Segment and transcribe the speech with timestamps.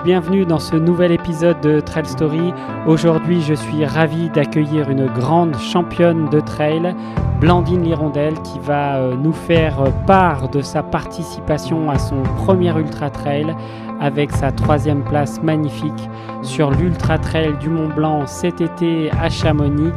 [0.00, 2.54] Bienvenue dans ce nouvel épisode de Trail Story.
[2.86, 6.94] Aujourd'hui, je suis ravi d'accueillir une grande championne de trail,
[7.40, 13.10] Blandine Lirondelle, qui va euh, nous faire part de sa participation à son premier ultra
[13.10, 13.54] trail
[14.00, 16.08] avec sa troisième place magnifique
[16.42, 19.92] sur l'ultra trail du Mont Blanc cet été à Chamonix.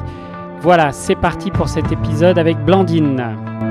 [0.61, 3.64] Voilà, c'est parti pour cet épisode avec Blandine.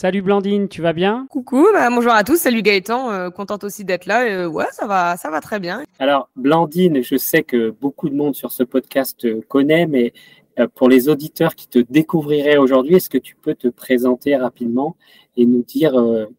[0.00, 1.26] Salut Blandine, tu vas bien?
[1.28, 4.24] Coucou, bah, bonjour à tous, salut Gaëtan, euh, contente aussi d'être là.
[4.24, 5.84] Euh, ouais, ça va, ça va très bien.
[5.98, 10.14] Alors Blandine, je sais que beaucoup de monde sur ce podcast connaît, mais
[10.58, 14.96] euh, pour les auditeurs qui te découvriraient aujourd'hui, est-ce que tu peux te présenter rapidement
[15.36, 15.92] et nous dire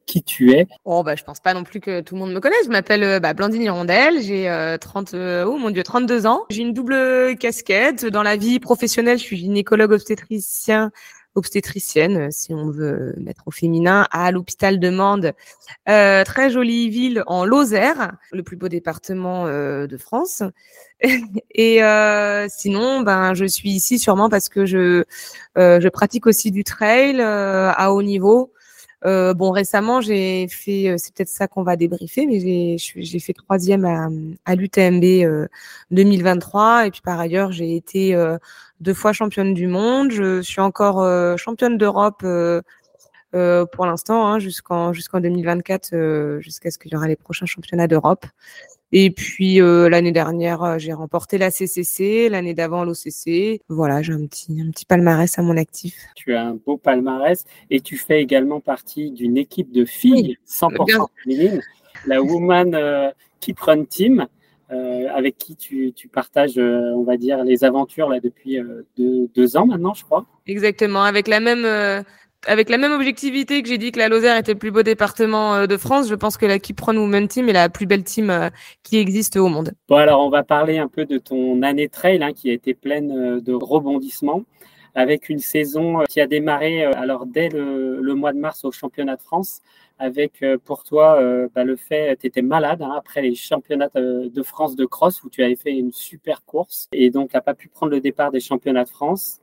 [0.08, 0.66] qui tu es?
[0.84, 2.66] Oh bah je pense pas non plus que tout le monde me connaisse.
[2.66, 6.46] Je m'appelle bah, Blandine Hirondelle, j'ai 30 oh mon dieu 32 ans.
[6.50, 9.20] J'ai une double casquette dans la vie professionnelle.
[9.20, 10.92] Je suis gynécologue obstétricien
[11.36, 15.34] obstétricienne, euh, si on veut mettre au féminin, à l'hôpital de Mende,
[15.90, 20.44] euh, très jolie ville en Lozère, le plus beau département euh, de France.
[21.52, 25.04] Et euh, sinon, ben, je suis ici sûrement parce que je,
[25.58, 28.52] euh, je pratique aussi du trail à haut niveau.
[29.06, 33.34] Euh, bon, récemment, j'ai fait, euh, c'est peut-être ça qu'on va débriefer, mais j'ai fait
[33.34, 34.10] troisième à,
[34.46, 35.48] à l'UTMB
[35.92, 36.88] 2023.
[36.88, 38.38] Et puis par ailleurs, j'ai été euh,
[38.80, 40.12] deux fois championne du monde.
[40.12, 41.06] Je suis encore
[41.38, 42.24] championne d'Europe
[43.32, 48.26] pour l'instant, hein, jusqu'en jusqu'en 2024, jusqu'à ce qu'il y aura les prochains championnats d'Europe.
[48.94, 53.62] Et puis euh, l'année dernière, euh, j'ai remporté la CCC, l'année d'avant l'OCC.
[53.70, 55.96] Voilà, j'ai un petit, un petit palmarès à mon actif.
[56.16, 61.06] Tu as un beau palmarès et tu fais également partie d'une équipe de filles 100%
[61.24, 61.62] féminines,
[62.06, 63.10] la Woman euh,
[63.40, 64.28] Keep Run Team.
[64.74, 68.58] Euh, avec qui tu, tu partages, on va dire, les aventures là depuis
[68.96, 70.26] deux, deux, ans maintenant, je crois.
[70.48, 71.66] Exactement, avec la même
[72.48, 75.56] avec la même objectivité que j'ai dit que la Lozère était le plus beau département
[75.56, 78.30] euh, de France, je pense que la Kipron Women Team est la plus belle team
[78.30, 78.50] euh,
[78.84, 79.74] qui existe au monde.
[79.88, 82.74] Bon, alors on va parler un peu de ton année trail hein, qui a été
[82.74, 84.44] pleine euh, de rebondissements
[84.94, 89.22] avec une saison qui a démarré alors dès le, mois de mars au championnat de
[89.22, 89.62] France
[90.00, 91.18] avec pour toi
[91.56, 95.30] bah, le fait tu étais malade hein, après les championnats de France de cross où
[95.30, 98.42] tu avais fait une super course et donc n'as pas pu prendre le départ des
[98.42, 99.41] championnats de France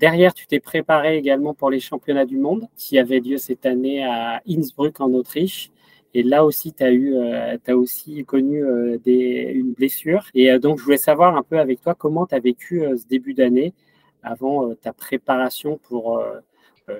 [0.00, 4.02] Derrière, tu t'es préparé également pour les championnats du monde qui avaient lieu cette année
[4.02, 5.70] à Innsbruck en Autriche.
[6.14, 10.24] Et là aussi, tu as, eu, euh, as aussi connu euh, une blessure.
[10.34, 13.06] Et euh, donc, je voulais savoir un peu avec toi comment tu as vécu ce
[13.08, 13.74] début d'année
[14.22, 16.22] avant ta préparation pour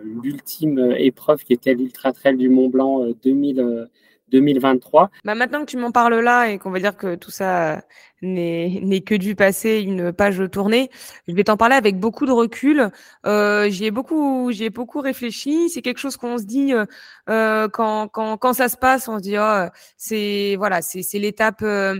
[0.02, 3.88] l'ultime épreuve qui était l'Ultra Trail du Mont Blanc 2000,
[4.30, 5.10] 2023.
[5.24, 7.82] Bah maintenant que tu m'en parles là et qu'on va dire que tout ça
[8.22, 10.90] n'est que du passé, une page tournée,
[11.26, 12.90] je vais t'en parler avec beaucoup de recul.
[13.26, 15.70] Euh, j'y ai beaucoup, j'ai beaucoup réfléchi.
[15.70, 16.84] C'est quelque chose qu'on se dit euh,
[17.28, 21.62] euh, quand, quand, quand ça se passe, on se dit oh, c'est voilà, c'est l'étape.
[21.62, 21.94] Euh,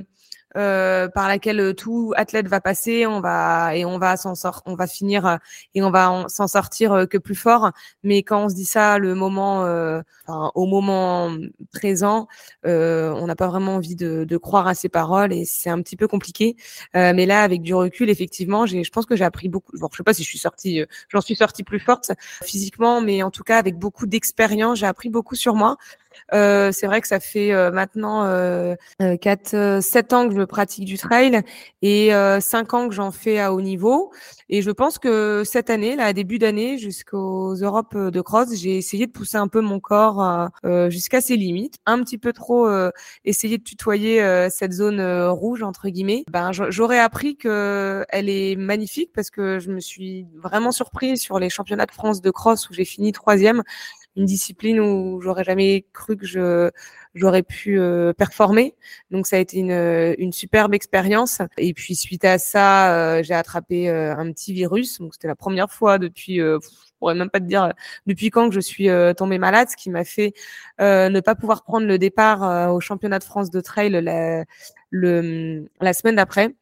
[0.56, 4.62] euh, par laquelle euh, tout athlète va passer, on va et on va s'en sort,
[4.66, 5.36] on va finir euh,
[5.76, 7.70] et on va s'en sortir que plus fort.
[8.02, 9.60] Mais quand on se dit ça, le moment,
[10.26, 11.30] enfin, au moment
[11.72, 12.26] présent,
[12.64, 15.96] on n'a pas vraiment envie de, de, croire à ces paroles et c'est un petit
[15.96, 16.56] peu compliqué.
[16.94, 19.76] mais là, avec du recul, effectivement, j'ai, je pense que j'ai appris beaucoup.
[19.78, 23.22] Bon, je sais pas si je suis sortie, j'en suis sortie plus forte physiquement, mais
[23.22, 25.76] en tout cas avec beaucoup d'expérience, j'ai appris beaucoup sur moi.
[26.34, 30.42] Euh, c'est vrai que ça fait euh, maintenant euh, 4, euh, 7 ans que je
[30.42, 31.42] pratique du trail
[31.82, 32.10] et
[32.40, 34.12] 5 ans que j'en fais à haut niveau.
[34.48, 39.06] Et je pense que cette année, là, début d'année, jusqu'aux Europes de cross, j'ai essayé
[39.06, 40.50] de pousser un peu mon corps
[40.88, 42.68] jusqu'à ses limites, un petit peu trop
[43.24, 46.24] essayer de tutoyer cette zone rouge entre guillemets.
[46.30, 51.38] Ben, j'aurais appris que elle est magnifique parce que je me suis vraiment surprise sur
[51.38, 53.62] les championnats de France de cross où j'ai fini troisième
[54.16, 56.70] une discipline où j'aurais jamais cru que je
[57.14, 58.74] j'aurais pu euh, performer.
[59.10, 61.40] Donc ça a été une, une superbe expérience.
[61.58, 64.98] Et puis suite à ça, euh, j'ai attrapé euh, un petit virus.
[65.00, 66.58] Donc c'était la première fois depuis, je
[66.98, 67.72] pourrais même pas te dire
[68.06, 70.34] depuis quand que je suis tombée malade, ce qui m'a fait
[70.78, 74.44] ne pas pouvoir prendre le départ au championnat de France de trail la,
[74.90, 76.54] le, la semaine d'après.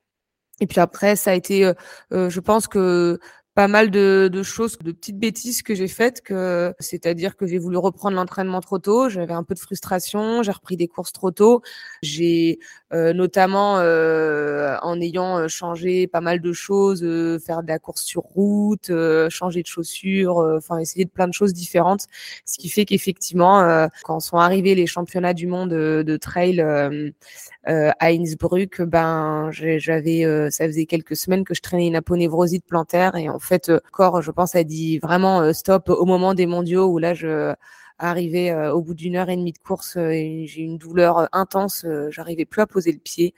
[0.60, 1.72] Et puis après, ça a été,
[2.10, 3.18] je pense que
[3.58, 7.58] pas mal de, de, choses, de petites bêtises que j'ai faites, que c'est-à-dire que j'ai
[7.58, 11.32] voulu reprendre l'entraînement trop tôt, j'avais un peu de frustration, j'ai repris des courses trop
[11.32, 11.62] tôt,
[12.00, 12.60] j'ai
[12.92, 17.80] euh, notamment euh, en ayant euh, changé pas mal de choses, euh, faire de la
[17.80, 22.06] course sur route, euh, changer de chaussures, enfin essayer de plein de choses différentes,
[22.44, 26.60] ce qui fait qu'effectivement quand sont arrivés les championnats du monde de, trail
[27.64, 33.28] à Innsbruck, ben j'avais ça faisait quelques semaines que je traînais une aponevrosite plantaire et
[33.28, 36.86] en fait, euh, corps, je pense, a dit vraiment euh, stop au moment des mondiaux
[36.86, 37.54] où là, je
[37.98, 41.86] arrivais euh, au bout d'une heure et demie de course et j'ai une douleur intense,
[42.10, 43.34] j'arrivais plus à poser le pied.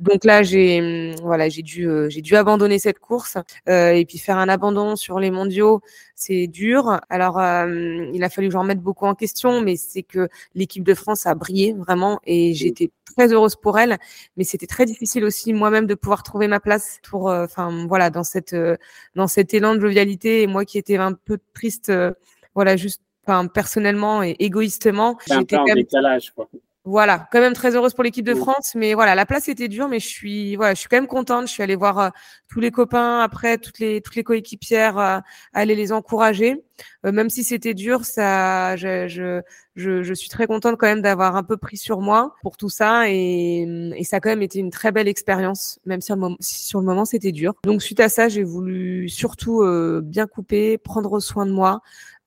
[0.00, 4.38] Donc là, j'ai hum, voilà, j'ai dû j'ai dû abandonner cette course et puis faire
[4.38, 5.80] un abandon sur les mondiaux,
[6.14, 7.00] c'est dur.
[7.10, 10.94] Alors il a fallu que j'en mette beaucoup en question, mais c'est que l'équipe de
[10.94, 13.98] France a brillé vraiment et j'étais très heureuse pour elle,
[14.36, 18.10] mais c'était très difficile aussi moi-même de pouvoir trouver ma place pour, euh, enfin voilà,
[18.10, 18.76] dans cette euh,
[19.14, 22.12] dans cet élan de jovialité et moi qui étais un peu triste, euh,
[22.54, 26.48] voilà, juste, enfin personnellement et égoïstement, j'étais quand même décalage quoi.
[26.84, 29.86] Voilà, quand même très heureuse pour l'équipe de France, mais voilà, la place était dure,
[29.86, 31.46] mais je suis, voilà, je suis quand même contente.
[31.46, 32.10] Je suis allée voir
[32.48, 35.22] tous les copains après, toutes les toutes les coéquipières,
[35.52, 36.64] aller les encourager,
[37.04, 38.04] même si c'était dur.
[38.04, 39.42] Ça, je, je,
[39.76, 42.68] je, je, suis très contente quand même d'avoir un peu pris sur moi pour tout
[42.68, 43.64] ça, et,
[43.96, 46.86] et ça a quand même été une très belle expérience, même si, si sur le
[46.86, 47.54] moment c'était dur.
[47.62, 49.62] Donc suite à ça, j'ai voulu surtout
[50.02, 51.80] bien couper, prendre soin de moi.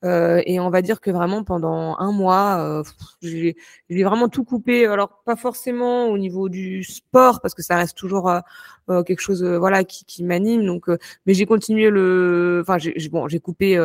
[0.05, 2.83] Euh, et on va dire que vraiment pendant un mois, euh,
[3.21, 3.55] j'ai
[3.89, 4.85] vraiment tout coupé.
[4.85, 8.39] Alors pas forcément au niveau du sport parce que ça reste toujours euh,
[8.89, 10.65] euh quelque chose voilà qui, qui m'anime.
[10.65, 10.87] Donc,
[11.25, 12.59] mais j'ai continué le.
[12.61, 13.75] Enfin, j'ai bon, j'ai coupé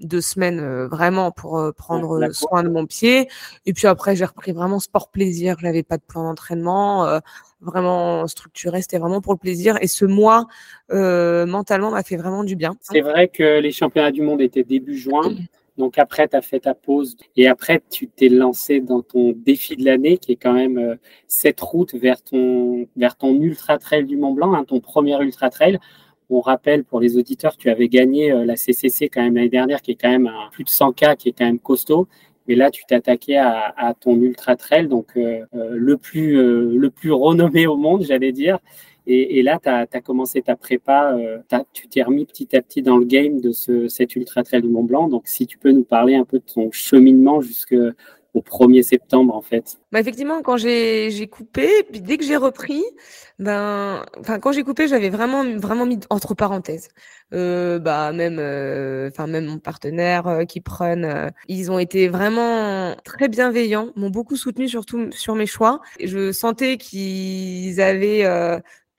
[0.00, 3.28] deux semaines vraiment pour prendre soin de mon pied.
[3.66, 5.56] Et puis après, j'ai repris vraiment sport plaisir.
[5.60, 7.20] J'avais pas de plan d'entraînement
[7.60, 8.82] vraiment structuré.
[8.82, 9.76] C'était vraiment pour le plaisir.
[9.80, 10.46] Et ce mois,
[10.92, 12.74] euh, mentalement, m'a fait vraiment du bien.
[12.80, 15.34] C'est vrai que les championnats du monde étaient début juin.
[15.78, 19.76] Donc après, tu as fait ta pause et après, tu t'es lancé dans ton défi
[19.76, 20.96] de l'année qui est quand même euh,
[21.26, 25.48] cette route vers ton, vers ton ultra trail du Mont Blanc, hein, ton premier ultra
[25.48, 25.78] trail.
[26.28, 29.80] On rappelle pour les auditeurs, tu avais gagné euh, la CCC quand même l'année dernière,
[29.80, 32.06] qui est quand même à plus de 100 k, qui est quand même costaud.
[32.50, 36.90] Et là, tu t'attaquais à, ton ultra trail, donc euh, euh, le plus euh, le
[36.90, 38.58] plus renommé au monde, j'allais dire.
[39.06, 41.16] Et, là, tu as, as, commencé ta prépa,
[41.72, 44.68] tu t'es remis petit à petit dans le game de ce, cet ultra trail du
[44.68, 45.08] Mont Blanc.
[45.08, 47.74] Donc, si tu peux nous parler un peu de ton cheminement jusque
[48.34, 52.82] au 1er septembre en fait bah Effectivement, quand j'ai coupé, puis dès que j'ai repris,
[53.38, 56.88] ben, enfin quand j'ai coupé, j'avais vraiment vraiment mis entre parenthèses.
[57.32, 62.08] Euh, bah même, euh, enfin même mon partenaire euh, qui prennent, euh, ils ont été
[62.08, 65.80] vraiment très bienveillants, m'ont beaucoup soutenu surtout sur mes choix.
[66.02, 68.24] Je sentais qu'ils avaient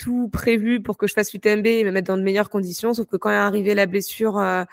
[0.01, 2.93] tout prévu pour que je fasse l'UTMB et me mettre dans de meilleures conditions.
[2.95, 4.63] Sauf que quand est arrivée la blessure, euh,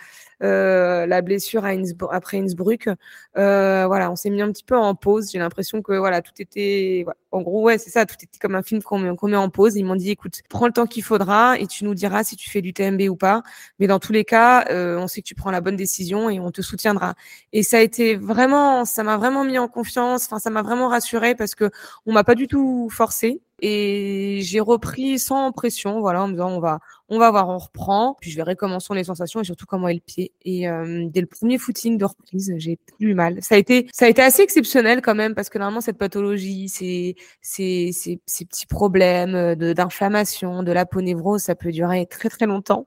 [0.42, 2.88] euh, la blessure à Innsbruck, après Innsbruck,
[3.36, 5.30] euh, voilà, on s'est mis un petit peu en pause.
[5.30, 8.62] J'ai l'impression que voilà, tout était, en gros, ouais, c'est ça, tout était comme un
[8.62, 9.76] film qu'on met, met, en pause.
[9.76, 12.48] Ils m'ont dit, écoute, prends le temps qu'il faudra et tu nous diras si tu
[12.48, 13.42] fais l'UTMB ou pas.
[13.78, 16.40] Mais dans tous les cas, euh, on sait que tu prends la bonne décision et
[16.40, 17.14] on te soutiendra.
[17.52, 20.24] Et ça a été vraiment, ça m'a vraiment mis en confiance.
[20.26, 21.70] Enfin, ça m'a vraiment rassuré parce que
[22.06, 23.42] on m'a pas du tout forcé.
[23.60, 27.58] Et j'ai repris sans pression, voilà, en me disant on va, on va voir, on
[27.58, 30.32] reprend, puis je verrai comment sont les sensations et surtout comment est le pied.
[30.44, 33.38] Et euh, dès le premier footing de reprise, j'ai plus mal.
[33.42, 36.68] Ça a été, ça a été assez exceptionnel quand même parce que normalement cette pathologie,
[36.68, 42.46] ces, ces, ces, ces petits problèmes de d'inflammation, de l'aponévrose, ça peut durer très très
[42.46, 42.86] longtemps.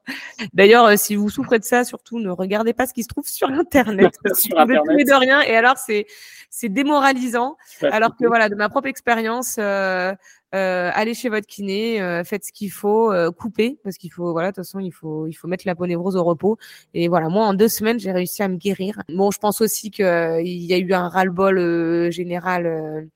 [0.54, 3.28] D'ailleurs, euh, si vous souffrez de ça, surtout ne regardez pas ce qui se trouve
[3.28, 4.14] sur internet.
[4.36, 5.08] sur internet.
[5.08, 5.42] de rien.
[5.42, 6.06] Et alors c'est,
[6.50, 7.58] c'est démoralisant.
[7.82, 9.56] alors que voilà, de ma propre expérience.
[9.58, 10.14] Euh,
[10.54, 14.32] euh, allez chez votre kiné, euh, faites ce qu'il faut, euh, coupez parce qu'il faut,
[14.32, 16.58] voilà, de toute façon, il faut, il faut mettre la ponévrose au repos.
[16.94, 19.02] Et voilà, moi, en deux semaines, j'ai réussi à me guérir.
[19.10, 23.08] Bon, je pense aussi qu'il y a eu un ras-le-bol général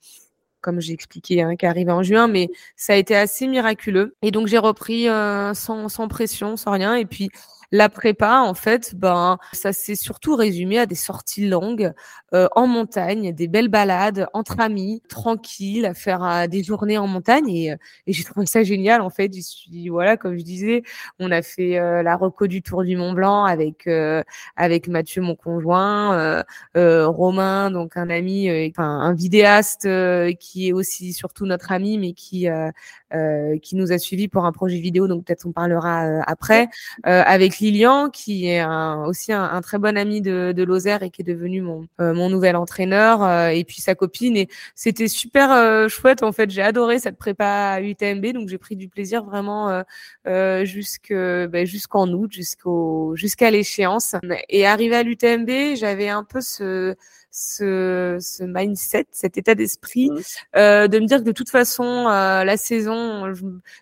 [0.62, 4.16] comme j'ai expliqué, hein, qui est arrivé en juin, mais ça a été assez miraculeux.
[4.22, 5.04] Et donc j'ai repris
[5.54, 6.96] sans, sans pression, sans rien.
[6.96, 7.30] Et puis
[7.72, 11.92] La prépa, en fait, ben, ça s'est surtout résumé à des sorties longues
[12.34, 17.06] euh, en montagne, des belles balades entre amis, tranquilles, à faire euh, des journées en
[17.06, 17.48] montagne.
[17.48, 19.34] Et, euh, et j'ai trouvé ça génial, en fait.
[19.34, 20.82] Je suis, voilà, comme je disais,
[21.18, 23.88] on a fait la reco du Tour du Mont Blanc avec
[24.56, 26.44] avec Mathieu, mon conjoint,
[26.74, 29.88] Romain, donc un ami, enfin un vidéaste
[30.38, 32.48] qui est aussi surtout notre ami, mais qui
[33.62, 36.68] qui nous a suivis pour un projet vidéo, donc peut-être on parlera après,
[37.04, 41.10] avec Lilian, qui est un, aussi un, un, très bon ami de, de Lozère et
[41.10, 44.36] qui est devenu mon, mon nouvel entraîneur, et puis sa copine.
[44.36, 46.50] Et c'était super chouette, en fait.
[46.50, 49.82] J'ai adoré cette prépa à UTMB, donc j'ai pris du plaisir vraiment
[50.64, 54.14] jusque, ben, jusqu'en août, jusqu'au jusqu'à l'échéance.
[54.48, 56.94] Et arrivé à l'UTMB, j'avais un peu ce
[57.36, 60.20] ce, ce mindset, cet état d'esprit, mmh.
[60.56, 63.30] euh, de me dire que de toute façon, euh, la saison,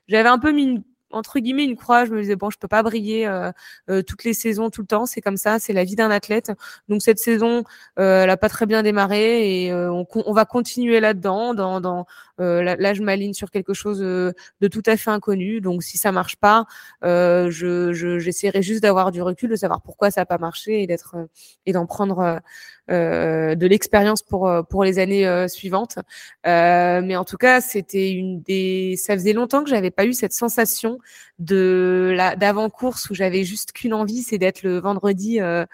[0.08, 0.82] j'avais un peu mis une
[1.14, 2.04] entre guillemets une croix.
[2.04, 3.50] Je me disais bon, je peux pas briller euh,
[3.90, 5.06] euh, toutes les saisons tout le temps.
[5.06, 6.52] C'est comme ça, c'est la vie d'un athlète.
[6.88, 7.64] Donc cette saison,
[7.98, 11.54] euh, elle a pas très bien démarré et on, va continuer là-dedans.
[11.54, 12.06] Dans, dans
[12.38, 15.60] là, là, je m'aligne sur quelque chose de tout à fait inconnu.
[15.60, 16.64] Donc si ça marche pas,
[17.02, 21.16] je j'essaierai juste d'avoir du recul, de savoir pourquoi ça a pas marché et d'être
[21.66, 22.40] et d'en prendre
[22.88, 25.98] de l'expérience pour pour les années suivantes.
[26.44, 28.96] mais en tout cas, c'était une des.
[28.96, 30.98] Ça faisait longtemps que j'avais pas eu cette sensation
[31.38, 35.64] de la d'avant course où j'avais juste qu'une envie, c'est d'être le vendredi euh,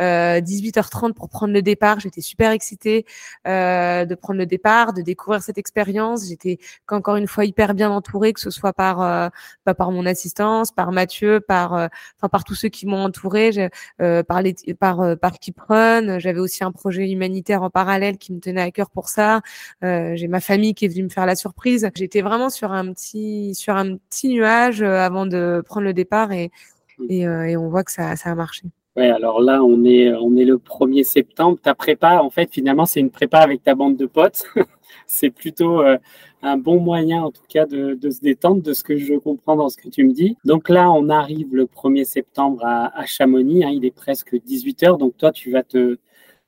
[0.00, 2.00] euh, 18h30 pour prendre le départ.
[2.00, 3.06] J'étais super excitée
[3.46, 6.05] euh, de prendre le départ, de découvrir cette expérience.
[6.14, 6.58] J'étais
[6.88, 9.28] encore une fois hyper bien entourée, que ce soit par euh,
[9.64, 13.70] pas par mon assistance, par Mathieu, par euh, enfin par tous ceux qui m'ont entourée,
[13.98, 16.18] par les par par Kiprun.
[16.18, 19.40] J'avais aussi un projet humanitaire en parallèle qui me tenait à cœur pour ça.
[19.82, 21.88] J'ai ma famille qui est venue me faire la surprise.
[21.94, 26.50] J'étais vraiment sur un petit sur un petit nuage avant de prendre le départ et,
[26.98, 27.24] mm.
[27.24, 28.62] euh, et, on voit que ça, ça a marché.
[28.96, 31.58] Ouais, alors là, on est, on est le 1er septembre.
[31.62, 34.44] Ta prépa, en fait, finalement, c'est une prépa avec ta bande de potes.
[35.06, 35.98] c'est plutôt euh,
[36.42, 39.68] un bon moyen, en tout cas, de, se détendre, de ce que je comprends dans
[39.68, 40.38] ce que tu me dis.
[40.46, 43.64] Donc là, on arrive le 1er septembre à, Chamonix.
[43.64, 44.98] Hein, il est presque 18 heures.
[44.98, 45.98] Donc toi, tu vas te,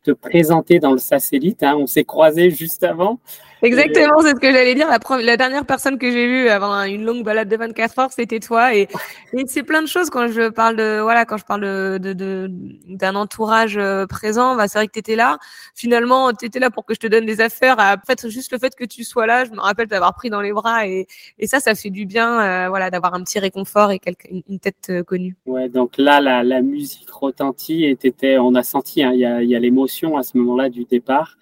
[0.02, 1.62] te présenter dans le satellite.
[1.62, 1.76] Hein.
[1.78, 3.20] On s'est croisés juste avant.
[3.62, 4.88] Exactement, c'est ce que j'allais dire.
[4.88, 8.38] La, la, dernière personne que j'ai vue avant une longue balade de 24 heures, c'était
[8.38, 8.74] toi.
[8.74, 8.88] Et,
[9.32, 13.12] et c'est plein de choses quand je parle de voilà, quand je parle de d'un
[13.12, 14.54] de, entourage euh, présent.
[14.56, 15.38] Bah, c'est vrai que tu étais là.
[15.74, 17.76] Finalement, tu étais là pour que je te donne des affaires.
[18.06, 20.52] Fait, juste le fait que tu sois là, je me rappelle t'avoir pris dans les
[20.52, 21.06] bras et,
[21.44, 22.40] ça, ça fait du bien.
[22.40, 24.00] Euh, voilà, d'avoir un petit réconfort et
[24.30, 25.36] une, tête euh, connue.
[25.46, 29.24] Ouais, donc là, la, la musique retentit et t'étais, on a senti, hein, il y
[29.24, 31.36] a, y a l'émotion à ce moment-là du départ.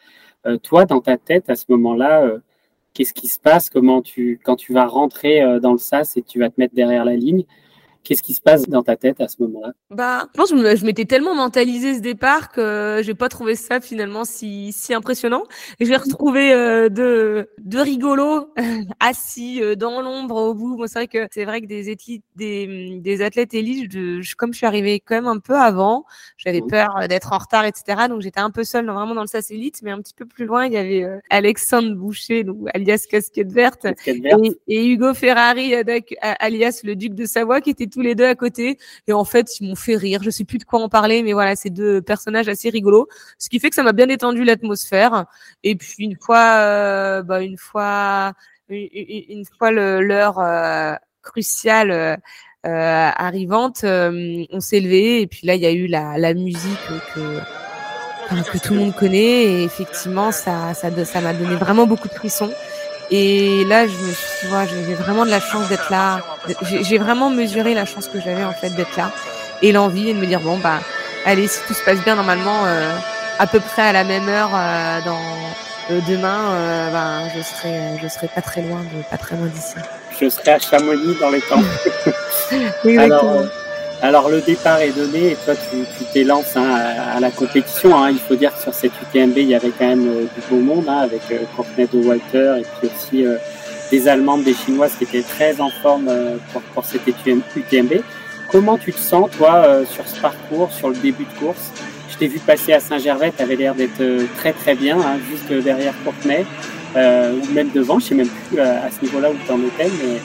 [0.47, 2.38] Euh, toi, dans ta tête, à ce moment-là, euh,
[2.95, 3.69] qu'est-ce qui se passe?
[3.69, 6.75] Comment tu, quand tu vas rentrer euh, dans le sas et tu vas te mettre
[6.75, 7.45] derrière la ligne,
[8.06, 9.72] Qu'est-ce qui se passe dans ta tête à ce moment-là?
[9.90, 13.80] Bah, je pense que je m'étais tellement mentalisé ce départ que j'ai pas trouvé ça
[13.80, 15.42] finalement si si impressionnant.
[15.80, 18.52] J'ai retrouvé euh, deux deux rigolos
[19.00, 20.76] assis euh, dans l'ombre au bout.
[20.76, 24.52] Moi, c'est vrai que c'est vrai que des athlètes des des athlètes élites, je, comme
[24.52, 26.04] je suis arrivée quand même un peu avant,
[26.36, 26.68] j'avais mmh.
[26.68, 28.06] peur d'être en retard, etc.
[28.08, 30.66] Donc j'étais un peu seule vraiment dans le satellite, mais un petit peu plus loin,
[30.66, 34.22] il y avait euh, Alexandre Boucher, donc alias Casquette Verte, Et,
[34.68, 35.75] et, Hugo Ferrari,
[36.20, 38.79] alias le Duc de Savoie, qui était tous les deux à côté.
[39.07, 40.23] Et en fait, ils m'ont fait rire.
[40.23, 43.09] Je sais plus de quoi en parler, mais voilà, c'est deux personnages assez rigolos.
[43.38, 45.25] Ce qui fait que ça m'a bien détendu l'atmosphère.
[45.65, 48.35] Et puis une fois, euh, bah, une fois,
[48.69, 52.19] une, fois l'heure euh, cruciale euh,
[52.65, 55.23] arrivante, on s'est levé.
[55.23, 57.41] Et puis là, il y a eu la, la musique que
[58.53, 59.45] que tout le monde connaît.
[59.45, 62.53] Et effectivement, ça, ça, ça m'a donné vraiment beaucoup de frissons.
[63.10, 66.20] Et là, je me suis, moi, j'ai vraiment de la chance d'être là.
[66.62, 69.10] J'ai vraiment mesuré la chance que j'avais en fait d'être là
[69.62, 70.80] et l'envie de me dire bon bah
[71.25, 72.96] allez si tout se passe bien normalement euh,
[73.38, 75.20] à peu près à la même heure euh, dans
[75.90, 79.46] euh, demain euh, ben je serai je serai pas très loin de pas très loin
[79.46, 79.75] d'ici.
[80.20, 81.62] Je serai à Chamonix dans les temps.
[82.98, 83.44] Alors,
[84.03, 86.76] alors le départ est donné et toi tu t'élances hein,
[87.15, 87.97] à, la compétition.
[87.97, 88.11] Hein.
[88.11, 90.61] Il faut dire que sur cette UTMB il y avait quand même euh, du beau
[90.61, 93.37] monde hein, avec euh, Courtney de Walter et puis aussi euh,
[93.91, 97.95] des Allemandes, des Chinoises qui étaient très en forme euh, pour, pour cette UTMB.
[98.53, 101.73] Comment tu te sens toi sur ce parcours, sur le début de course?
[102.09, 104.00] Je t'ai vu passer à Saint-Gervais, tu avais l'air d'être
[104.37, 104.99] très très bien,
[105.29, 106.47] juste derrière Courtney
[106.95, 107.99] ou même devant.
[107.99, 110.21] Je sais même plus à, ce niveau-là où tu en étais, mais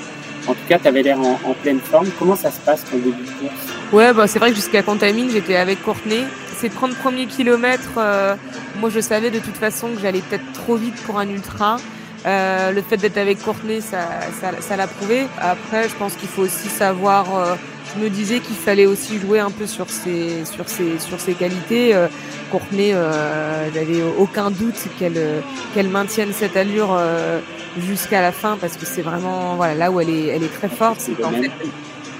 [0.47, 2.07] en tout cas, tu avais l'air en, pleine forme.
[2.17, 3.93] Comment ça se passe ton début de course?
[3.93, 6.23] Ouais, bah, c'est vrai que jusqu'à Contamine, j'étais avec Courtenay.
[6.57, 8.35] Ces 30 premiers kilomètres, euh,
[8.79, 11.77] moi je savais de toute façon que j'allais peut-être trop vite pour un ultra.
[12.25, 14.07] Euh, le fait d'être avec Courtenay, ça,
[14.59, 15.25] ça, l'a prouvé.
[15.39, 17.55] Après, je pense qu'il faut aussi savoir euh,
[17.95, 21.33] je me disais qu'il fallait aussi jouer un peu sur ses, sur ses, sur ses
[21.33, 21.95] qualités.
[21.95, 22.07] Euh,
[22.51, 22.93] Courtenay,
[23.73, 25.41] j'avais aucun doute qu'elle,
[25.73, 26.99] qu'elle maintienne cette allure
[27.77, 30.69] jusqu'à la fin parce que c'est vraiment, voilà, là où elle est, elle est très
[30.69, 31.51] forte, c'est qu'en fait,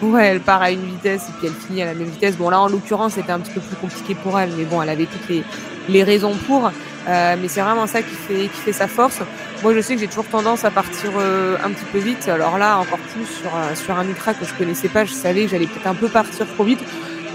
[0.02, 2.38] ouais, elle part à une vitesse et puis elle finit à la même vitesse.
[2.38, 4.90] Bon, là, en l'occurrence, c'était un petit peu plus compliqué pour elle, mais bon, elle
[4.90, 5.44] avait toutes les,
[5.90, 6.72] les raisons pour.
[7.08, 9.20] Euh, mais c'est vraiment ça qui fait, qui fait sa force.
[9.64, 12.28] Moi, je sais que j'ai toujours tendance à partir euh, un petit peu vite.
[12.28, 15.46] Alors là, encore plus sur, euh, sur un ultra que je connaissais pas, je savais
[15.46, 16.80] que j'allais peut-être un peu partir trop vite.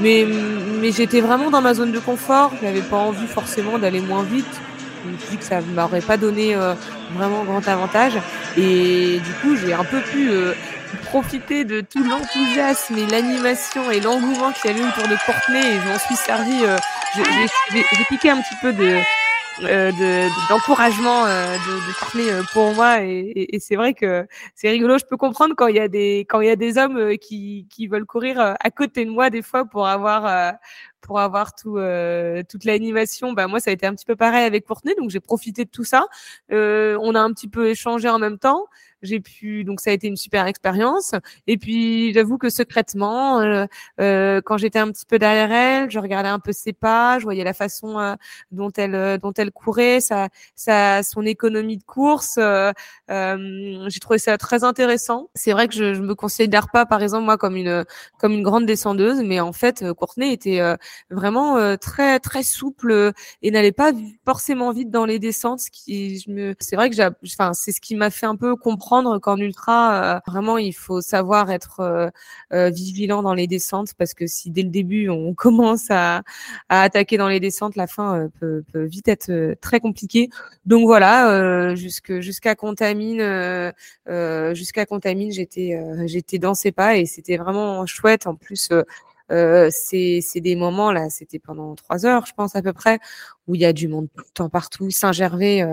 [0.00, 0.26] Mais,
[0.80, 2.52] mais j'étais vraiment dans ma zone de confort.
[2.62, 4.60] J'avais pas envie forcément d'aller moins vite.
[5.06, 6.56] Je me suis dit que ça m'aurait pas donné
[7.14, 8.14] vraiment grand avantage.
[8.56, 10.30] Et du coup, j'ai un peu pu
[11.04, 15.80] profiter de tout l'enthousiasme et l'animation et l'engouement qu'il y avait autour de Courtenay et
[15.80, 16.64] je m'en suis servi.
[17.72, 19.00] j'ai piqué un petit peu de euh,
[19.60, 24.98] d'encouragement euh, de, de, Courtenay euh, pour moi et, et, c'est vrai que c'est rigolo.
[24.98, 27.16] Je peux comprendre quand il y a des quand il y a des hommes euh,
[27.16, 30.54] qui, qui veulent courir à côté de moi des fois pour avoir
[31.00, 31.78] pour avoir tout
[32.48, 33.32] toute l'animation.
[33.32, 35.70] Bah moi ça a été un petit peu pareil avec Courtenay donc j'ai profité de
[35.70, 36.06] tout ça.
[36.50, 38.66] on a un petit peu échangé en même temps
[39.02, 41.14] j'ai pu donc ça a été une super expérience.
[41.46, 43.66] Et puis j'avoue que secrètement euh,
[44.00, 47.24] euh, quand j'étais un petit peu derrière elle je regardais un peu ses pas je
[47.24, 48.14] voyais la façon euh,
[48.50, 52.38] dont elle dont elle courait sa, sa son économie de course.
[53.08, 55.28] J'ai trouvé ça très intéressant.
[55.34, 57.84] C'est vrai que je, je me considère pas par exemple moi comme une
[58.18, 60.60] comme une grande descendeuse mais en fait Courtenay était
[61.10, 63.12] vraiment très très souple
[63.42, 63.92] et n'allait pas
[64.24, 67.72] forcément vite dans les descentes ce qui je me c'est vrai que j'ai enfin c'est
[67.72, 71.80] ce qui m'a fait un peu comprendre qu'en ultra, euh, vraiment, il faut savoir être
[71.80, 72.08] euh,
[72.52, 76.22] euh, vigilant dans les descentes parce que si dès le début on commence à,
[76.68, 80.28] à attaquer dans les descentes, la fin peut, peut, vite être très compliquée.
[80.64, 83.72] Donc voilà, jusqu'à Contamine,
[84.54, 88.26] jusqu'à Contamine, j'étais j'étais dans ses pas et c'était vraiment chouette.
[88.26, 88.70] En plus.
[89.32, 93.00] Euh, c'est des moments là, c'était pendant trois heures, je pense à peu près,
[93.48, 94.90] où il y a du monde tout le temps partout.
[94.90, 95.64] Saint-Gervais,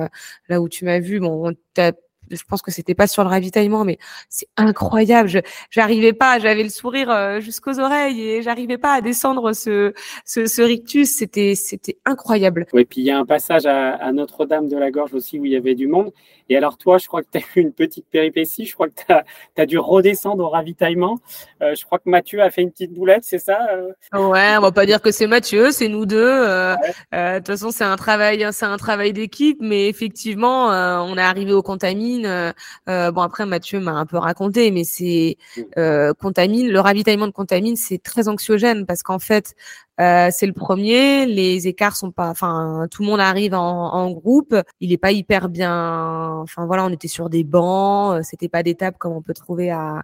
[0.50, 1.92] là où tu m'as vu, bon, t'as
[2.30, 3.98] je pense que c'était pas sur le ravitaillement, mais
[4.30, 5.30] c'est incroyable.
[5.30, 5.40] Je
[5.70, 9.94] j'arrivais pas, j'avais le sourire euh, jusqu'aux oreilles et j'arrivais pas à descendre ce
[10.26, 11.10] ce, ce rictus.
[11.16, 12.66] C'était c'était incroyable.
[12.74, 15.46] Oui, puis il y a un passage à, à Notre-Dame de la Gorge aussi où
[15.46, 16.12] il y avait du monde.
[16.50, 18.66] Et alors toi, je crois que tu as eu une petite péripétie.
[18.66, 19.24] Je crois que tu as,
[19.58, 21.20] as, dû redescendre au ravitaillement.
[21.62, 24.30] Euh, je crois que Mathieu a fait une petite boulette, c'est ça euh?
[24.30, 26.18] Ouais, on va pas dire que c'est Mathieu, c'est nous deux.
[26.20, 26.76] Euh,
[27.12, 31.54] de toute façon, c'est un travail, c'est un travail d'équipe, mais effectivement, on est arrivé
[31.54, 32.52] au contamine euh,
[32.90, 35.38] euh, bon après Mathieu m'a un peu raconté, mais c'est
[35.78, 36.70] euh, contamine.
[36.70, 39.56] Le ravitaillement de contamine, c'est très anxiogène parce qu'en fait,
[39.98, 41.26] c'est le premier.
[41.26, 44.56] Les écarts sont pas, enfin, tout le monde arrive en, en groupe.
[44.80, 46.40] Il est pas hyper bien.
[46.42, 48.24] Enfin voilà, on était sur des bancs.
[48.24, 50.04] C'était pas des tables comme on peut trouver à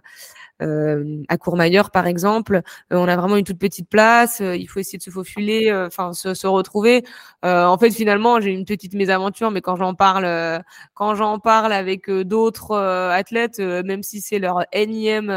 [0.62, 2.56] euh, à Courmayeur, par exemple,
[2.92, 4.40] euh, on a vraiment une toute petite place.
[4.40, 7.04] Euh, il faut essayer de se faufiler, enfin se, se, retrouver.
[7.42, 10.62] en fait, finalement, j'ai une petite mésaventure, mais quand j'en parle,
[10.94, 15.30] quand j'en parle avec d'autres athlètes, même si c'est leur énième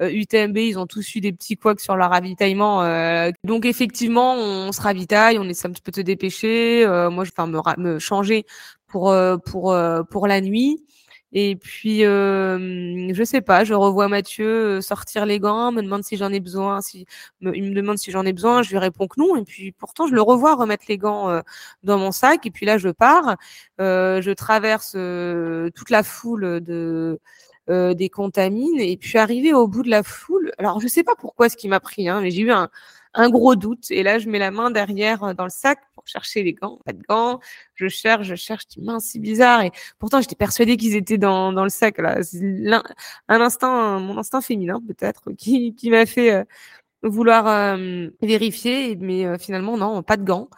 [0.00, 2.82] UTMB, ils ont tous eu des petits couacs sur leur ravitaillement.
[3.44, 6.84] donc effectivement, on se ravitaille, on essaie un petit peu de se dépêcher.
[7.10, 8.44] moi, je vais me, me changer
[8.86, 9.14] pour
[9.46, 9.76] pour
[10.10, 10.84] pour la nuit.
[11.32, 16.16] Et puis, euh, je sais pas, je revois Mathieu sortir les gants, me demande si
[16.16, 16.80] j'en ai besoin.
[16.80, 17.06] Si
[17.40, 19.36] il me demande si j'en ai besoin, je lui réponds que non.
[19.36, 21.40] Et puis, pourtant, je le revois remettre les gants
[21.84, 22.46] dans mon sac.
[22.46, 23.36] Et puis là, je pars.
[23.80, 24.92] Euh, je traverse
[25.74, 27.20] toute la foule de
[27.70, 28.80] des contamines.
[28.80, 30.52] Et puis, arrivé au bout de la foule.
[30.58, 32.68] Alors, je sais pas pourquoi ce qui m'a pris, hein, mais j'ai eu un,
[33.30, 33.90] gros doute.
[33.90, 36.78] Et là, je mets la main derrière dans le sac pour chercher les gants.
[36.84, 37.40] Pas de gants.
[37.74, 38.64] Je cherche, je cherche.
[38.76, 39.62] Je mince, c'est bizarre.
[39.62, 41.98] Et pourtant, j'étais persuadée qu'ils étaient dans, dans le sac.
[41.98, 42.20] Là,
[43.28, 46.44] un mon instinct féminin peut-être, qui, qui m'a fait euh,
[47.02, 50.48] vouloir euh, vérifier, mais euh, finalement non, pas de gants.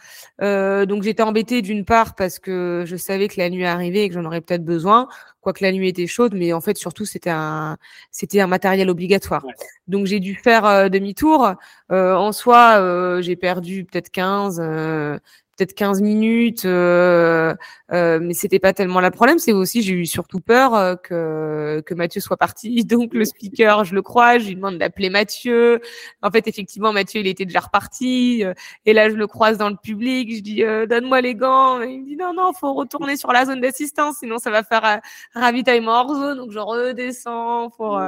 [0.42, 4.08] Euh, donc j'étais embêtée d'une part parce que je savais que la nuit arrivait et
[4.08, 5.08] que j'en aurais peut-être besoin,
[5.40, 7.76] quoique la nuit était chaude, mais en fait surtout c'était un
[8.10, 9.44] c'était un matériel obligatoire.
[9.86, 11.54] Donc j'ai dû faire demi-tour.
[11.90, 14.60] en soi, j'ai perdu peut-être 15
[15.56, 17.54] peut-être 15 minutes, euh,
[17.92, 19.38] euh, mais c'était pas tellement le problème.
[19.38, 22.84] C'est aussi, j'ai eu surtout peur euh, que, que Mathieu soit parti.
[22.84, 25.80] Donc le speaker, je le crois, je lui demande d'appeler Mathieu.
[26.22, 28.44] En fait, effectivement, Mathieu, il était déjà reparti.
[28.44, 28.54] Euh,
[28.86, 30.34] et là, je le croise dans le public.
[30.34, 31.82] Je dis, donne-moi les gants.
[31.82, 34.62] Et il me dit, non, non, faut retourner sur la zone d'assistance, sinon ça va
[34.62, 35.00] faire
[35.34, 36.38] ravitaillement hors zone.
[36.38, 37.70] Donc je redescends.
[37.70, 38.00] Pour,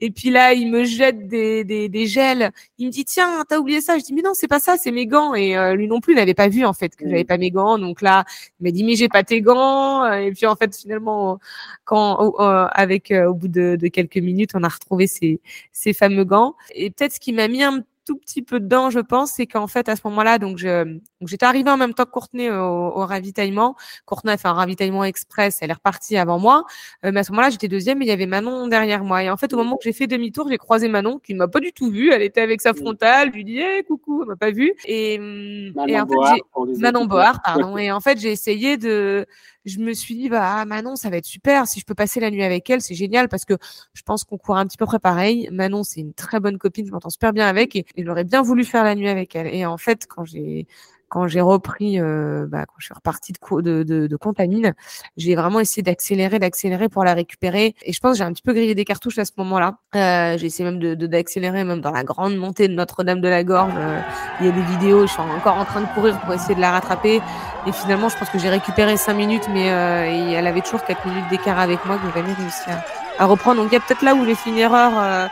[0.00, 2.50] Et puis là, il me jette des, des, des gels.
[2.78, 3.98] Il me dit, tiens, t'as oublié ça?
[3.98, 5.34] Je dis, mais non, c'est pas ça, c'est mes gants.
[5.34, 7.78] Et lui non plus, n'avait pas vu en fait fait que j'avais pas mes gants.
[7.78, 8.24] Donc là,
[8.60, 10.10] il m'a dit mais j'ai pas tes gants.
[10.12, 11.38] Et puis en fait finalement,
[11.84, 12.36] quand
[12.72, 15.40] avec au bout de, de, quelques minutes, on a retrouvé ces,
[15.72, 16.54] ces fameux gants.
[16.74, 19.66] Et peut-être ce qui m'a mis un tout petit peu dedans, je pense, c'est qu'en
[19.66, 23.76] fait, à ce moment-là, donc j'étais arrivée en même temps que Courtenay au, au ravitaillement.
[24.06, 26.64] Courtenay a fait un ravitaillement express, elle est repartie avant moi.
[27.04, 29.22] Euh, mais à ce moment-là, j'étais deuxième et il y avait Manon derrière moi.
[29.22, 31.48] Et en fait, au moment que j'ai fait demi-tour, j'ai croisé Manon qui ne m'a
[31.48, 32.10] pas du tout vue.
[32.12, 33.30] Elle était avec sa frontale.
[33.30, 34.72] Je lui dis, hey, coucou, elle m'a pas vue.
[34.84, 37.06] Et, Manon et en fait, Manon.
[37.06, 37.76] Board, pardon.
[37.78, 39.26] et en fait, j'ai essayé de,
[39.64, 41.66] je me suis dit, bah, Manon, ça va être super.
[41.66, 43.54] Si je peux passer la nuit avec elle, c'est génial parce que
[43.94, 45.48] je pense qu'on court un petit peu près pareil.
[45.52, 46.86] Manon, c'est une très bonne copine.
[46.86, 49.46] Je m'entends super bien avec et, et j'aurais bien voulu faire la nuit avec elle.
[49.54, 50.66] Et en fait, quand j'ai,
[51.12, 54.72] quand j'ai repris, euh, bah, quand je suis repartie de, de, de, de Contamine,
[55.18, 57.74] j'ai vraiment essayé d'accélérer, d'accélérer pour la récupérer.
[57.82, 59.76] Et je pense que j'ai un petit peu grillé des cartouches à ce moment-là.
[59.94, 63.28] Euh, j'ai essayé même de, de- d'accélérer, même dans la grande montée de Notre-Dame de
[63.28, 63.74] la Gorge.
[63.76, 64.00] Euh,
[64.40, 66.62] il y a des vidéos, je suis encore en train de courir pour essayer de
[66.62, 67.20] la rattraper.
[67.66, 71.06] Et finalement, je pense que j'ai récupéré cinq minutes, mais euh, elle avait toujours quatre
[71.06, 73.60] minutes d'écart avec moi que j'ai jamais réussi à, à reprendre.
[73.60, 75.28] Donc il y a peut-être là où j'ai fait une erreur.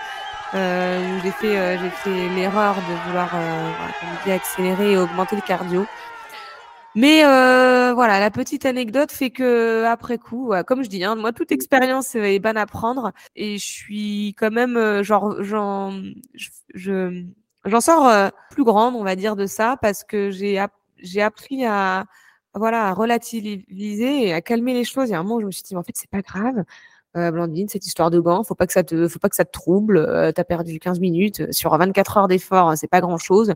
[0.55, 4.97] Euh, j'ai fait, euh, j'ai fait l'erreur de vouloir, euh, comme on dit, accélérer et
[4.99, 5.89] augmenter le cardio.
[6.97, 11.33] Mais euh, voilà, la petite anecdote fait que après coup, comme je dis, hein, moi
[11.33, 15.93] toute expérience est bonne à prendre et je suis quand même euh, genre j'en
[16.35, 17.25] je- je
[17.65, 20.65] j'en sors euh, plus grande, on va dire de ça parce que j'ai
[20.99, 22.07] j'ai appris à
[22.55, 25.09] voilà à relativiser et à calmer les choses.
[25.11, 26.23] Il y a un moment où je me suis dit mais en fait c'est pas
[26.23, 26.65] grave.
[27.17, 29.45] Euh, Blandine, cette histoire de gants, faut pas que ça te, faut pas que ça
[29.45, 29.97] te trouble.
[29.99, 33.53] Euh, T'as perdu 15 minutes euh, sur 24 heures d'effort, hein, c'est pas grand chose.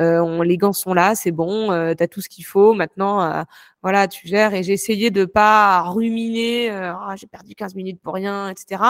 [0.00, 2.74] Euh, on, les gants sont là, c'est bon, euh, t'as tout ce qu'il faut.
[2.74, 3.42] Maintenant, euh,
[3.82, 4.54] voilà, tu gères.
[4.54, 6.70] Et j'ai essayé de pas ruminer.
[6.70, 8.82] euh, Ah, j'ai perdu 15 minutes pour rien, etc.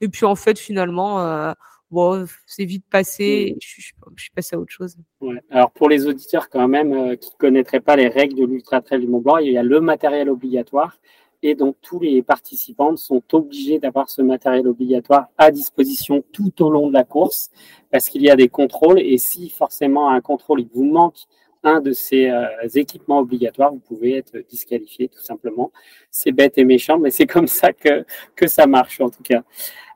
[0.00, 1.52] Et puis en fait, finalement, euh,
[1.90, 3.54] bon, c'est vite passé.
[3.60, 4.96] Je, suis- je suis passée à autre chose.
[5.20, 5.42] Ouais.
[5.50, 8.80] Alors pour les auditeurs quand même euh, qui ne connaîtraient pas les règles de l'Ultra
[8.80, 10.96] Trail du Mont Blanc, il y a le matériel obligatoire
[11.42, 16.70] et donc tous les participants sont obligés d'avoir ce matériel obligatoire à disposition tout au
[16.70, 17.50] long de la course
[17.90, 21.26] parce qu'il y a des contrôles et si forcément à un contrôle il vous manque
[21.62, 25.72] un de ces euh, équipements obligatoires, vous pouvez être disqualifié tout simplement.
[26.10, 28.04] C'est bête et méchant, mais c'est comme ça que,
[28.36, 29.42] que ça marche en tout cas.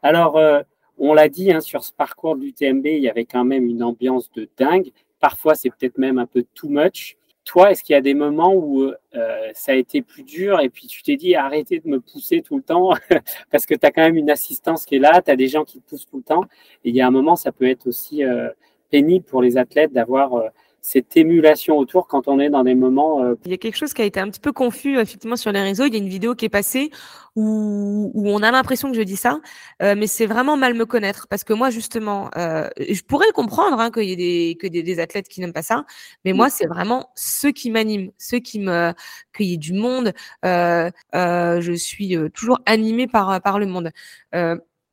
[0.02, 0.60] Alors, euh,
[0.98, 3.82] on l'a dit, hein, sur ce parcours de l'UTMB, il y avait quand même une
[3.82, 4.90] ambiance de dingue.
[5.20, 7.16] Parfois, c'est peut-être même un peu too much.
[7.44, 10.68] Toi, est-ce qu'il y a des moments où euh, ça a été plus dur et
[10.68, 12.90] puis tu t'es dit arrêtez de me pousser tout le temps
[13.50, 15.88] parce que tu quand même une assistance qui est là, tu des gens qui te
[15.88, 16.44] poussent tout le temps.
[16.84, 18.48] Et il y a un moment, ça peut être aussi euh,
[18.90, 20.48] pénible pour les athlètes d'avoir euh,
[20.82, 23.22] cette émulation autour quand on est dans des moments.
[23.24, 25.52] euh, Il y a quelque chose qui a été un petit peu confus effectivement sur
[25.52, 25.84] les réseaux.
[25.86, 26.90] Il y a une vidéo qui est passée
[27.36, 29.40] où, où on a l'impression que je dis ça,
[29.82, 33.32] euh, mais c'est vraiment mal me connaître parce que moi justement, euh, je pourrais le
[33.32, 35.84] comprendre hein, qu'il y ait des que des, des athlètes qui n'aiment pas ça,
[36.24, 38.92] mais moi c'est vraiment ceux qui m'animent, ceux qui me
[39.34, 40.12] qu'il y ait du monde.
[40.44, 43.90] Euh, euh, je suis toujours animée par par le monde.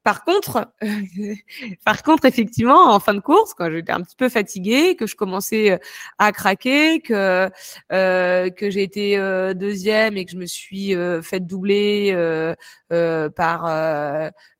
[0.04, 0.72] Par contre,
[1.86, 5.16] par contre, effectivement, en fin de course, quand j'étais un petit peu fatiguée, que je
[5.16, 5.78] commençais euh,
[6.18, 7.50] à craquer, que
[7.92, 13.30] euh, que j'ai été euh, deuxième et que je me suis euh, fait doubler euh,
[13.30, 13.66] par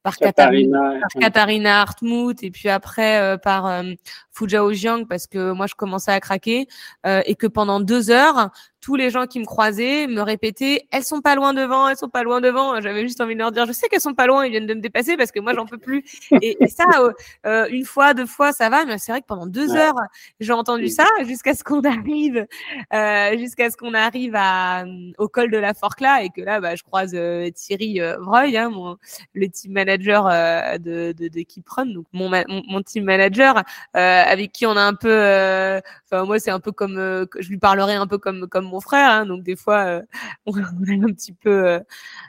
[0.04, 3.84] par Katharina, par Katharina Hartmut et puis après euh, par euh,
[4.32, 6.68] Fujao Jiang parce que moi je commençais à craquer
[7.06, 8.50] euh, et que pendant deux heures
[8.82, 12.08] tous les gens qui me croisaient me répétaient elles sont pas loin devant elles sont
[12.08, 14.46] pas loin devant j'avais juste envie de leur dire je sais qu'elles sont pas loin
[14.46, 16.06] ils viennent de me dépasser parce que moi j'en peux plus
[16.42, 17.12] et, et ça euh,
[17.46, 19.80] euh, une fois deux fois ça va mais c'est vrai que pendant deux Ouais.
[19.80, 19.96] heures
[20.40, 20.92] j'ai entendu Oui.
[20.92, 22.48] ça jusqu'à ce qu'on arrive
[22.94, 24.86] euh, jusqu'à ce qu'on arrive à
[25.18, 28.70] au col de la Forclaz et que là bah, je croise euh, Thierry Vreuil hein,
[28.70, 28.96] mon
[29.34, 33.64] le team manager euh, de, de, Keep Run, donc mon, mon, team manager,
[33.96, 37.50] euh, avec qui on a un peu, euh, enfin moi c'est un peu comme, je
[37.50, 40.02] lui parlerai un peu comme comme mon frère, hein, donc des fois
[40.46, 41.80] on, est un petit peu,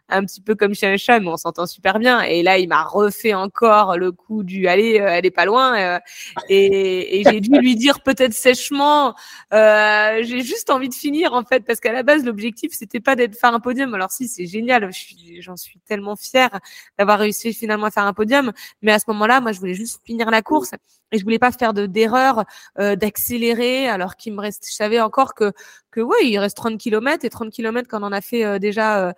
[0.09, 2.23] un petit peu comme chien et chat, mais on s'entend super bien.
[2.23, 6.01] Et là il m'a refait encore le coup du allez, elle est pas loin,
[6.49, 9.15] et, j'ai dû lui dire peut-être sèchement,
[9.53, 13.37] j'ai juste envie de finir en fait, parce qu'à la base l'objectif c'était pas d'être
[13.37, 13.95] faire un podium.
[13.95, 14.91] Alors si c'est génial,
[15.41, 16.61] j'en suis tellement fière
[16.99, 18.53] d'avoir réussi finalement faire un podium.
[18.83, 20.73] Mais à ce moment-là, moi, je voulais juste finir la course
[21.13, 22.45] et je voulais pas faire de d'erreur,
[22.79, 25.53] euh, d'accélérer, alors qu'il me reste, je savais encore que
[25.91, 28.59] que ouais, il reste 30 km et 30 km quand on en a fait euh,
[28.59, 29.09] déjà.
[29.09, 29.13] Euh,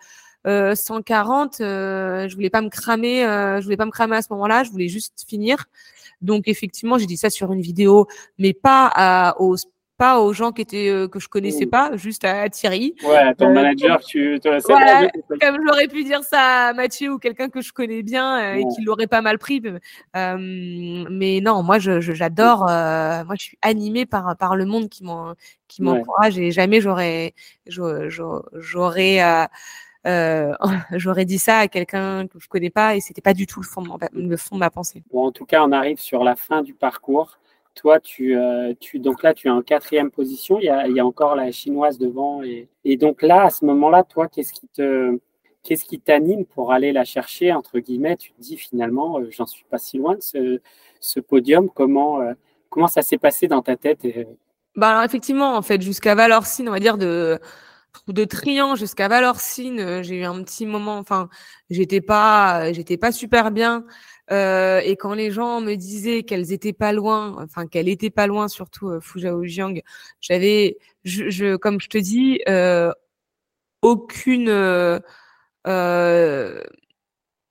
[0.47, 4.23] euh, 140, euh, je voulais pas me cramer, euh, je voulais pas me cramer à
[4.23, 5.67] ce moment-là, je voulais juste finir.
[6.21, 8.07] Donc effectivement, j'ai dit ça sur une vidéo,
[8.39, 9.57] mais pas à, aux
[9.99, 11.71] pas aux gens qui étaient que je connaissais mmh.
[11.71, 12.95] pas, juste à, Thierry.
[13.05, 15.09] Ouais, ton manager, tu, tu voilà,
[15.41, 18.83] comme j'aurais pu dire ça à Mathieu ou quelqu'un que je connais bien et qui
[18.83, 19.63] l'aurait pas mal pris.
[20.15, 22.69] mais non, moi, j'adore.
[22.69, 25.05] Je, moi, je suis animée par par le monde qui
[25.83, 27.35] m'encourage et jamais j'aurais
[27.67, 29.49] j'aurais
[30.07, 30.53] euh,
[30.93, 33.67] j'aurais dit ça à quelqu'un que je connais pas et c'était pas du tout le
[33.67, 35.03] fond, de le fond de ma pensée.
[35.13, 37.39] Bon, en tout cas, on arrive sur la fin du parcours.
[37.75, 40.59] Toi, tu, euh, tu donc là, tu es en quatrième position.
[40.61, 44.53] Il y a, encore la chinoise devant et, donc là, à ce moment-là, toi, qu'est-ce
[44.53, 45.19] qui te
[45.65, 48.17] Qu'est-ce qui t'anime pour aller la chercher entre guillemets?
[48.17, 50.61] Tu te dis finalement, euh, j'en suis pas si loin de
[51.01, 51.71] ce, podium.
[51.71, 52.19] Comment
[52.73, 54.05] comment ça s'est passé dans ta tête.
[54.75, 57.39] Bah alors effectivement, en fait, jusqu'à Valorcine, on va dire de
[58.09, 61.29] de Trian jusqu'à Valorcine, euh, j'ai eu un petit moment, enfin,
[61.69, 63.85] j'étais pas, j'étais pas super bien.
[64.31, 68.27] Euh, et quand les gens me disaient qu'elles étaient pas loin, enfin qu'elle était pas
[68.27, 69.01] loin, surtout euh,
[70.21, 72.93] j'avais, je, je, comme je te dis, euh,
[73.83, 75.01] aucune, euh,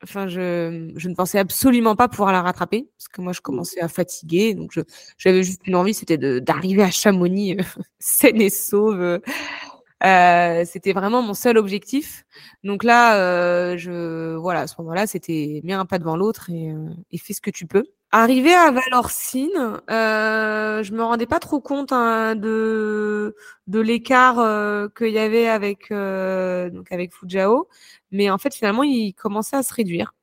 [0.04, 3.82] enfin, je, je ne pensais absolument pas pouvoir la rattraper parce que moi, je commençais
[3.82, 4.72] à fatiguer, donc
[5.18, 7.58] j'avais juste une envie, c'était d'arriver à Chamonix
[8.00, 9.20] saine et sauve
[10.04, 12.26] euh, c'était vraiment mon seul objectif.
[12.64, 16.72] Donc là, euh, je voilà, à ce moment-là, c'était mets un pas devant l'autre et,
[16.72, 17.84] euh, et, fais ce que tu peux.
[18.12, 23.36] Arrivé à Valorcine, euh, je me rendais pas trop compte hein, de
[23.68, 27.68] de l'écart euh, qu'il y avait avec donc avec Fujao,
[28.12, 30.14] mais en fait finalement il commençait à se réduire.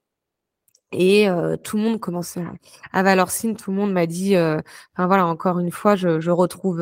[0.93, 1.29] Et
[1.65, 2.43] tout le monde commençait
[2.93, 6.81] à, Valorcine, tout le monde m'a dit, enfin voilà, encore une fois, je, je retrouve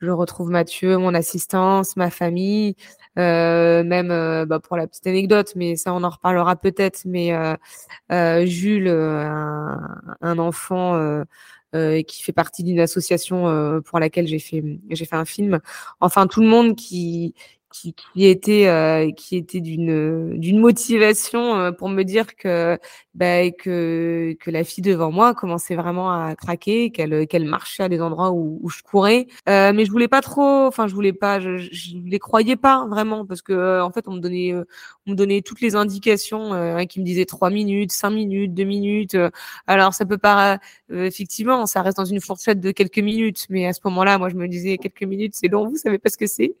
[0.00, 2.76] je retrouve Mathieu, mon assistance, ma famille,
[3.18, 7.02] euh, même euh, bah, pour la petite anecdote, mais ça on en reparlera peut-être.
[7.06, 7.56] Mais euh,
[8.12, 9.80] euh Jules, un,
[10.20, 11.24] un, enfant
[12.06, 15.60] qui fait partie d'une association pour laquelle j'ai fait j'ai fait un film.
[16.00, 17.34] Enfin tout le monde qui
[17.76, 22.78] qui, qui était euh, qui était d'une d'une motivation euh, pour me dire que
[23.14, 27.88] bah, que que la fille devant moi commençait vraiment à craquer, qu'elle qu'elle marchait à
[27.88, 31.12] des endroits où, où je courais, euh, mais je voulais pas trop, enfin je voulais
[31.12, 34.54] pas, je, je les croyais pas vraiment parce que euh, en fait on me donnait
[35.06, 38.64] on me donnait toutes les indications euh, qui me disaient trois minutes, cinq minutes, deux
[38.64, 39.16] minutes.
[39.66, 40.58] alors ça peut pas
[40.90, 44.34] effectivement ça reste dans une fourchette de quelques minutes, mais à ce moment-là moi je
[44.36, 46.54] me disais quelques minutes c'est long, vous savez pas ce que c'est.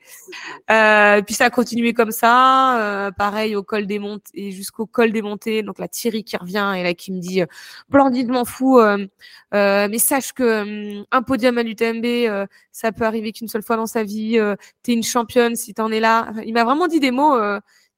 [0.70, 4.86] Euh, euh, puis ça a continué comme ça, euh, pareil au col des montées jusqu'au
[4.86, 5.62] col des montées.
[5.62, 9.06] Donc la Thierry qui revient et là qui me dit euh, m'en fou, euh,
[9.52, 14.02] mais sache que un podium à l'UTMB, ça peut arriver qu'une seule fois dans sa
[14.02, 14.38] vie.
[14.82, 16.32] T'es une championne si t'en es là.
[16.44, 17.38] Il m'a vraiment dit des mots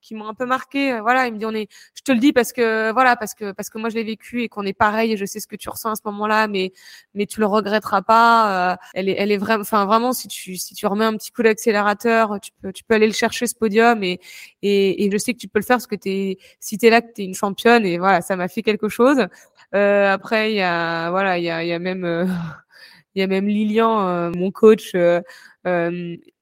[0.00, 0.92] qui m'ont un peu marqué.
[0.92, 3.34] Euh, voilà, il me dit on est, je te le dis parce que voilà, parce
[3.34, 5.46] que parce que moi je l'ai vécu et qu'on est pareil et je sais ce
[5.46, 6.72] que tu ressens à ce moment-là, mais
[7.14, 8.72] mais tu le regretteras pas.
[8.72, 11.32] Euh, elle est elle est vraiment, enfin vraiment si tu si tu remets un petit
[11.32, 14.20] coup d'accélérateur, tu peux tu peux aller le chercher ce podium et
[14.62, 17.02] et, et je sais que tu peux le faire parce que t'es si t'es là
[17.02, 19.26] que t'es une championne et voilà, ça m'a fait quelque chose.
[19.74, 22.04] Euh, après il y a voilà il y a il y a même
[23.14, 24.94] il y a même Lilian, mon coach.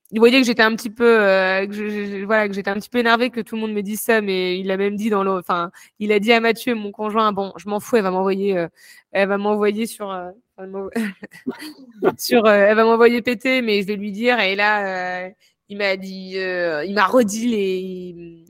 [0.06, 2.88] Euh, il voyait que j'étais un petit peu euh, que voilà que j'étais un petit
[2.88, 5.24] peu énervée que tout le monde me dise ça mais il a même dit dans
[5.24, 8.10] le enfin il a dit à Mathieu mon conjoint bon je m'en fous elle va
[8.10, 8.68] m'envoyer euh,
[9.12, 10.30] elle va m'envoyer sur euh,
[12.18, 15.28] sur elle va m'envoyer péter mais je vais lui dire et là
[15.68, 18.44] il m'a dit il m'a redit les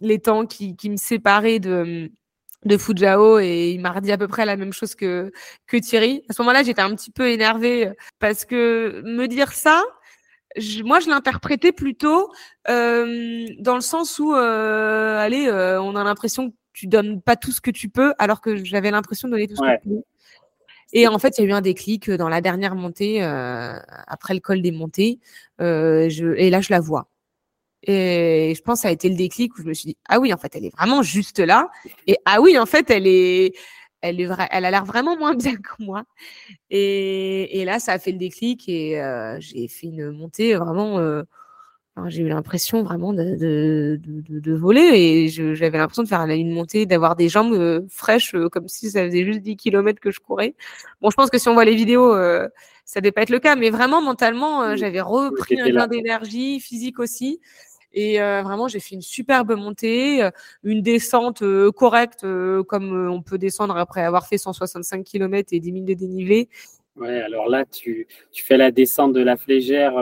[0.00, 2.10] les temps qui qui me séparaient de
[2.64, 5.32] de Fujao et il m'a redit à peu près la même chose que
[5.66, 6.22] que Thierry.
[6.28, 9.82] À ce moment-là, j'étais un petit peu énervée parce que me dire ça,
[10.84, 12.32] moi, je l'interprétais plutôt
[12.68, 17.36] euh, dans le sens où, euh, allez, euh, on a l'impression que tu donnes pas
[17.36, 19.88] tout ce que tu peux, alors que j'avais l'impression de donner tout ce que tu
[19.88, 20.02] peux.
[20.92, 24.34] Et en fait, il y a eu un déclic dans la dernière montée, euh, après
[24.34, 25.18] le col des montées,
[25.60, 27.08] euh, je, et là, je la vois.
[27.82, 30.20] Et je pense que ça a été le déclic où je me suis dit, ah
[30.20, 31.68] oui, en fait, elle est vraiment juste là.
[32.06, 33.54] Et ah oui, en fait, elle est,
[34.04, 36.04] elle, est elle a l'air vraiment moins bien que moi.
[36.70, 40.98] Et, et, là, ça a fait le déclic et euh, j'ai fait une montée vraiment.
[40.98, 41.22] Euh,
[42.06, 46.52] j'ai eu l'impression vraiment de, de, de, de voler et j'avais l'impression de faire une
[46.52, 50.18] montée, d'avoir des jambes euh, fraîches comme si ça faisait juste 10 km que je
[50.18, 50.56] courais.
[51.00, 52.12] Bon, je pense que si on voit les vidéos,
[52.84, 56.98] ça devait pas être le cas, mais vraiment mentalement, j'avais repris un gain d'énergie, physique
[56.98, 57.40] aussi.
[57.96, 60.30] Et euh, vraiment, j'ai fait une superbe montée, euh,
[60.64, 62.26] une descente euh, correcte,
[62.66, 66.48] comme on peut descendre après avoir fait 165 km et 10 000 de dénivelé.
[66.96, 69.94] Ouais, alors là, tu, fais la descente de la flégère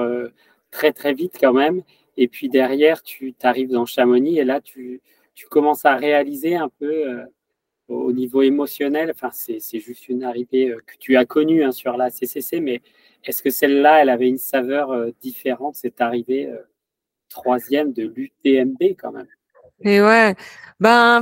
[0.70, 1.82] très, très vite quand même.
[2.16, 5.00] Et puis derrière, tu arrives dans Chamonix et là, tu,
[5.50, 7.24] commences à réaliser un peu
[7.88, 12.10] au niveau émotionnel, enfin, c'est juste une arrivée que tu as connue hein, sur la
[12.10, 12.80] CCC, mais
[13.24, 16.48] est-ce que celle-là, elle avait une saveur différente, cette arrivée
[17.32, 19.26] troisième de l'UTMB quand même.
[19.80, 20.34] Et ouais,
[20.78, 21.20] ben,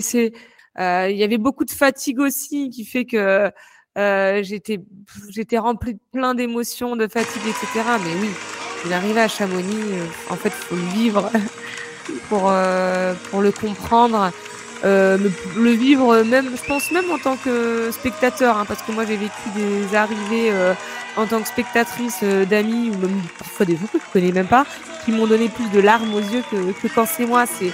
[0.00, 0.32] c'est,
[0.78, 3.50] il y avait beaucoup de fatigue aussi qui fait que
[3.96, 4.80] j'étais,
[5.30, 7.84] j'étais remplie de plein d'émotions, de fatigue, etc.
[8.04, 8.30] Mais oui,
[8.86, 11.30] une arrivée à Chamonix, en fait, faut le vivre
[12.28, 12.52] pour
[13.30, 14.32] pour le comprendre
[14.84, 15.18] euh,
[15.56, 19.16] le vivre même, je pense même en tant que spectateur, hein, parce que moi j'ai
[19.16, 20.74] vécu des arrivées euh,
[21.16, 24.46] en tant que spectatrice euh, d'amis ou même parfois des gens que je connais même
[24.46, 24.66] pas,
[25.04, 27.44] qui m'ont donné plus de larmes aux yeux que, que quand c'est moi.
[27.46, 27.72] C'est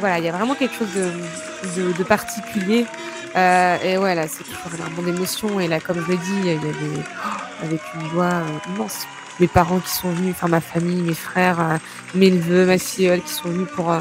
[0.00, 2.84] voilà, il y a vraiment quelque chose de, de, de particulier.
[3.36, 5.60] Euh, et ouais, là, c'est toujours un bon d'émotion.
[5.60, 8.42] Et là, comme je l'ai dit, il y avait oh, avec une joie
[8.74, 9.06] immense.
[9.40, 11.78] Mes parents qui sont venus, enfin ma famille, mes frères,
[12.14, 13.92] mes neveux, ma filleule qui sont venus pour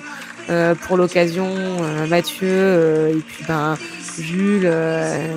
[0.49, 3.77] euh, pour l'occasion, euh, Mathieu euh, et puis ben
[4.19, 4.69] Jules,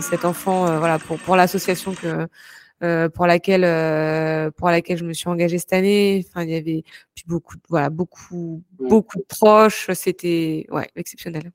[0.03, 2.29] cet enfant, voilà pour pour l'association que
[3.09, 6.27] pour laquelle pour laquelle je me suis engagée cette année.
[6.29, 6.83] Enfin, il y avait
[7.15, 9.91] puis beaucoup voilà beaucoup beaucoup de proches.
[9.95, 11.53] C'était ouais exceptionnel.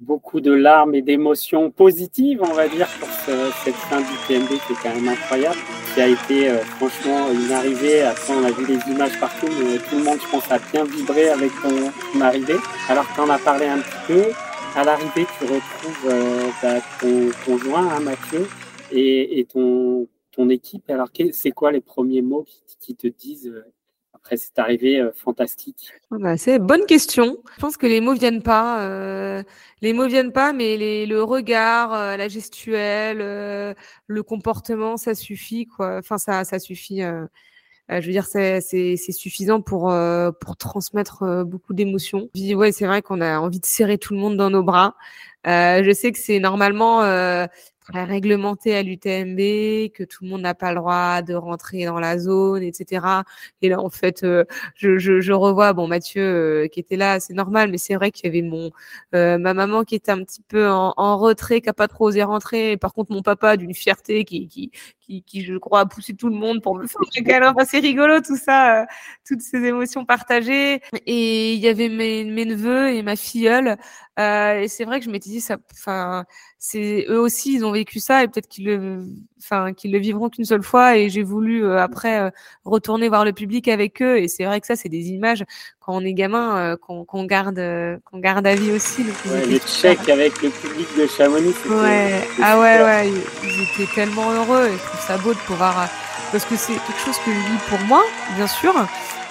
[0.00, 3.08] Beaucoup de larmes et d'émotions positives, on va dire, pour
[3.64, 5.56] cette fin du TMB qui est quand même incroyable,
[5.94, 8.02] qui a été euh, franchement une arrivée.
[8.02, 10.84] Après, on a vu les images partout, mais tout le monde, je pense, a bien
[10.84, 12.56] vibré avec ton, arrivée.
[12.88, 14.24] Alors, tu en as parlé un petit peu.
[14.76, 18.46] À l'arrivée, tu retrouves euh, bah, ton conjoint, hein, Mathieu,
[18.92, 20.06] et, ton,
[20.50, 20.88] équipe.
[20.88, 22.46] Alors, c'est quoi les premiers mots
[22.78, 23.64] qui, te disent euh,
[24.28, 27.38] après c'est arrivé euh, fantastique ah bah, C'est bonne question.
[27.56, 28.82] Je pense que les mots viennent pas.
[28.82, 29.42] Euh,
[29.80, 35.64] les mots viennent pas, mais les, le regard, euh, la gestuelle, le comportement, ça suffit
[35.64, 35.96] quoi.
[35.96, 37.00] Enfin ça, ça suffit.
[37.88, 38.60] je veux dire, c'est
[38.96, 39.94] suffisant pour
[40.40, 42.28] pour transmettre beaucoup d'émotions.
[42.36, 44.94] Ouais, c'est vrai qu'on a envie de serrer tout le monde dans nos bras.
[45.46, 47.00] je sais que c'est normalement
[47.94, 52.18] réglementé à l'UTMB, que tout le monde n'a pas le droit de rentrer dans la
[52.18, 53.06] zone, etc.
[53.62, 57.34] Et là, en fait, euh, je, je, revois, bon, Mathieu euh, qui était là, c'est
[57.34, 58.70] normal, mais c'est vrai qu'il y avait mon
[59.14, 62.22] euh, ma maman qui était un petit peu en, retrait, qui a pas trop osé
[62.22, 62.72] rentrer.
[62.72, 64.70] Et par contre, mon papa d'une fierté qui,
[65.08, 67.52] qui, qui, je crois, a poussé tout le monde pour me faire un câlin.
[67.54, 68.86] Enfin, c'est rigolo tout ça,
[69.26, 70.80] toutes ces émotions partagées.
[71.06, 73.76] Et il y avait mes, mes neveux et ma filleule.
[74.18, 76.24] et c'est vrai que je m'étais dit, ça, enfin,
[76.58, 79.06] c'est eux aussi, ils ont vécu ça et peut-être qu'ils le,
[79.38, 80.96] enfin, qu'ils le vivront qu'une seule fois.
[80.96, 82.30] Et j'ai voulu euh, après euh,
[82.64, 84.18] retourner voir le public avec eux.
[84.18, 85.44] Et c'est vrai que ça, c'est des images
[85.88, 87.58] quand on est gamin euh, qu'on garde,
[88.04, 89.04] qu'on garde à vie aussi.
[89.04, 91.54] Donc, ouais, les chèques avec le public de Chamonix.
[91.66, 93.10] Ouais, ah ouais, ouais,
[93.42, 94.66] ils étaient tellement heureux.
[94.66, 95.88] Et je trouve ça beau de pouvoir,
[96.30, 98.02] parce que c'est quelque chose que je vis pour moi,
[98.36, 98.74] bien sûr.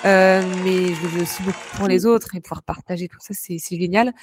[0.06, 3.34] Euh, mais je le veux aussi beaucoup pour les autres et pouvoir partager tout ça,
[3.34, 4.14] c'est génial.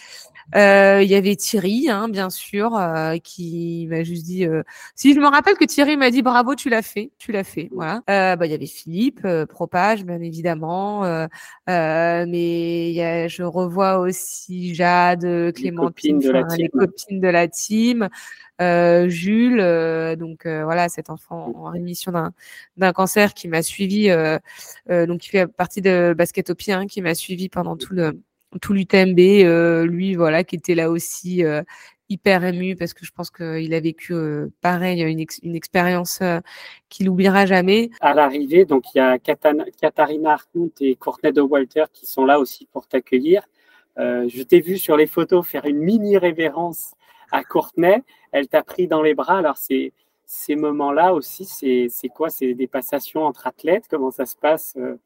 [0.54, 4.46] Euh, il y avait Thierry, hein, bien sûr, euh, qui m'a juste dit.
[4.46, 4.62] Euh,
[4.94, 7.70] si je me rappelle que Thierry m'a dit bravo, tu l'as fait, tu l'as fait,
[7.72, 8.02] voilà.
[8.08, 11.02] Euh, bah il y avait Philippe, Propage, bien évidemment,
[11.66, 16.20] mais y a, je revois aussi Jade, Clémentine,
[16.56, 18.08] les copines de la team.
[18.60, 22.12] Jules, euh, donc euh, voilà, cet enfant en rémission
[22.76, 24.08] d'un cancer qui m'a suivi,
[24.88, 28.20] donc qui fait partie de Basketopie, hein, qui m'a suivi pendant tout le
[28.60, 29.18] tout l'UTMB,
[29.88, 31.42] lui voilà, qui était là aussi
[32.08, 34.14] hyper ému parce que je pense qu'il a vécu
[34.60, 36.22] pareil une, expérience
[36.88, 37.90] qu'il oubliera jamais.
[38.00, 42.38] À l'arrivée, donc il y a Katharina Hartmut et Courtney de Walter qui sont là
[42.38, 43.42] aussi pour t'accueillir.
[43.98, 46.94] Euh, je t'ai vu sur les photos faire une mini révérence
[47.30, 48.02] à Courtenay,
[48.34, 49.38] elle t'a pris dans les bras.
[49.38, 49.92] Alors, c'est,
[50.26, 52.28] ces moments-là aussi, c'est, quoi?
[52.30, 53.84] C'est des passations entre athlètes?
[53.88, 54.96] Comment ça se passe euh,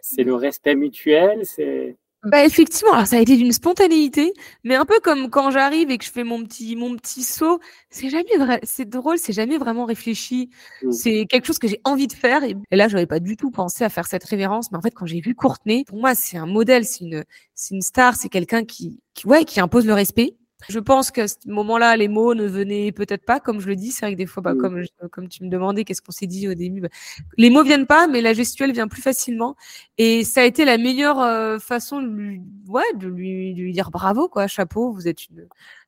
[0.00, 1.44] C'est le respect mutuel?
[1.44, 1.96] C'est...
[2.22, 4.32] Bah effectivement, alors ça a été d'une spontanéité,
[4.64, 7.60] mais un peu comme quand j'arrive et que je fais mon petit mon petit saut,
[7.88, 10.50] c'est jamais vrai, c'est drôle, c'est jamais vraiment réfléchi.
[10.82, 10.90] Mmh.
[10.90, 13.84] C'est quelque chose que j'ai envie de faire et, là j'avais pas du tout pensé
[13.84, 16.46] à faire cette révérence, mais en fait quand j'ai vu Courtenay, pour moi c'est un
[16.46, 20.34] modèle, c'est une c'est une star, c'est quelqu'un qui, qui ouais qui impose le respect
[20.68, 23.90] je pense qu'à ce moment-là, les mots ne venaient peut-être pas, comme je le dis.
[23.90, 26.48] C'est vrai que des fois, bah, comme, comme tu me demandais, qu'est-ce qu'on s'est dit
[26.48, 26.88] au début, bah,
[27.36, 29.56] les mots viennent pas, mais la gestuelle vient plus facilement.
[29.98, 33.72] Et ça a été la meilleure euh, façon de lui, ouais, de lui, de lui
[33.72, 35.46] dire bravo, quoi, chapeau, vous êtes une,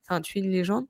[0.09, 0.87] enfin, tu es une légende.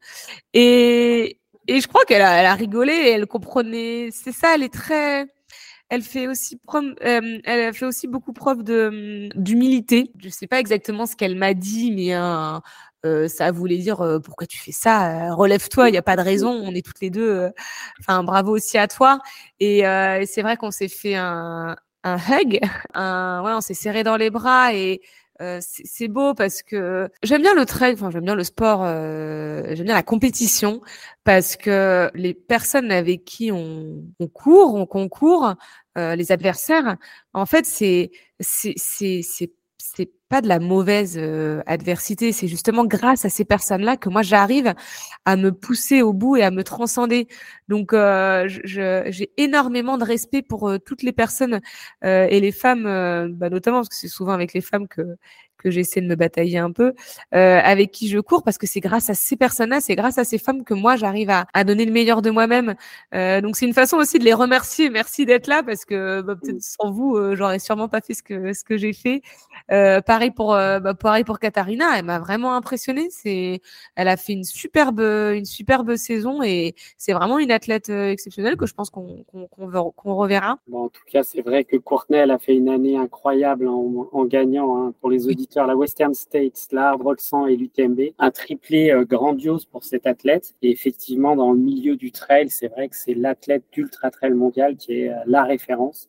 [0.55, 4.11] Et, et je crois qu'elle a, elle a rigolé et elle comprenait.
[4.13, 5.27] C'est ça, elle est très,
[5.89, 10.13] elle fait aussi preuve, euh, elle fait aussi beaucoup preuve de d'humilité.
[10.19, 12.63] Je sais pas exactement ce qu'elle m'a dit, mais un,
[13.07, 16.23] euh, ça voulait dire euh, pourquoi tu fais ça relève-toi il n'y a pas de
[16.33, 17.51] raison on est toutes les deux
[18.01, 19.21] enfin bravo aussi à toi.
[19.61, 19.83] Et
[20.27, 22.61] c'est vrai qu'on s'est fait un, un hug
[22.95, 25.03] un, ouais on s'est serré dans les bras et
[25.41, 29.63] euh, c'est beau parce que j'aime bien le trail, enfin j'aime bien le sport, euh,
[29.75, 30.81] j'aime bien la compétition
[31.23, 35.55] parce que les personnes avec qui on, on court, on concourt,
[35.97, 36.97] euh, les adversaires,
[37.35, 39.53] en fait c'est c'est c'est
[39.97, 44.23] c'est pas de la mauvaise euh, adversité, c'est justement grâce à ces personnes-là que moi
[44.23, 44.75] j'arrive
[45.25, 47.29] à me pousser au bout et à me transcender.
[47.69, 51.61] Donc euh, j'ai énormément de respect pour euh, toutes les personnes
[52.03, 52.85] et les femmes,
[53.35, 55.17] bah, notamment parce que c'est souvent avec les femmes que
[55.59, 56.95] que j'essaie de me batailler un peu,
[57.35, 60.25] euh, avec qui je cours, parce que c'est grâce à ces personnes-là, c'est grâce à
[60.25, 62.75] ces femmes que moi j'arrive à, à, donner le meilleur de moi-même.
[63.15, 64.91] Euh, donc c'est une façon aussi de les remercier.
[64.91, 68.23] Merci d'être là, parce que bah, peut-être sans vous, euh, j'aurais sûrement pas fait ce
[68.23, 69.23] que ce que j'ai fait.
[69.71, 73.09] Euh, pareil pour euh, bah, pareil pour Katharina, elle m'a vraiment impressionnée.
[73.11, 73.61] C'est,
[73.97, 78.57] elle a fait une superbe une superbe saison et c'est vraiment une athlète euh, exceptionnelle
[78.57, 79.49] que je pense qu'on qu'on
[79.93, 80.59] qu'on reverra.
[80.69, 84.09] Bon, en tout cas, c'est vrai que Courtenay elle a fait une année incroyable en,
[84.13, 88.13] en gagnant hein, pour les auditeurs la Western States, la Rolsan et l'UTMB.
[88.19, 90.55] Un triplé euh, grandiose pour cet athlète.
[90.63, 94.77] Et effectivement, dans le milieu du trail, c'est vrai que c'est l'athlète d'ultra trail mondial
[94.77, 96.09] qui est euh, la référence.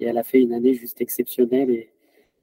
[0.00, 1.90] Et elle a fait une année juste exceptionnelle et,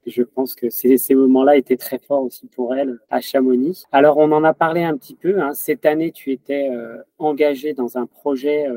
[0.06, 3.84] je pense que ces, moments-là étaient très forts aussi pour elle à Chamonix.
[3.92, 5.42] Alors, on en a parlé un petit peu.
[5.42, 5.54] Hein.
[5.54, 8.68] Cette année, tu étais euh, engagé dans un projet,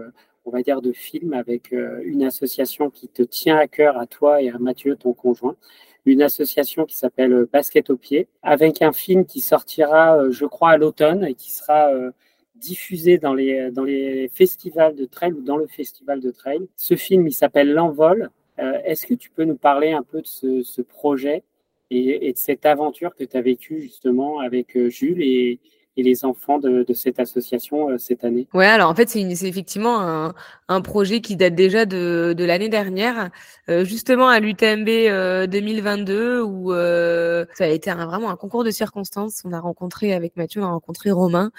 [0.44, 4.42] on va dire, de film avec une association qui te tient à cœur, à toi
[4.42, 5.54] et à Mathieu, ton conjoint
[6.06, 10.70] une association qui s'appelle Basket au pied, avec un film qui sortira, euh, je crois,
[10.70, 12.10] à l'automne et qui sera euh,
[12.56, 16.66] diffusé dans les, dans les festivals de trail ou dans le festival de trail.
[16.76, 18.30] Ce film, il s'appelle L'Envol.
[18.58, 21.42] Euh, est-ce que tu peux nous parler un peu de ce, projet
[21.90, 25.60] et, et, de cette aventure que tu as vécue justement avec Jules et,
[25.96, 29.20] et les enfants de, de cette association euh, cette année Ouais, alors en fait, c'est
[29.20, 30.34] effectivement un,
[30.68, 33.30] un, projet qui date déjà de, de l'année dernière,
[33.68, 38.62] euh, justement à l'UTMB euh, 2022, où euh, ça a été un, vraiment un concours
[38.64, 39.42] de circonstances.
[39.44, 41.50] On a rencontré avec Mathieu, on a rencontré Romain,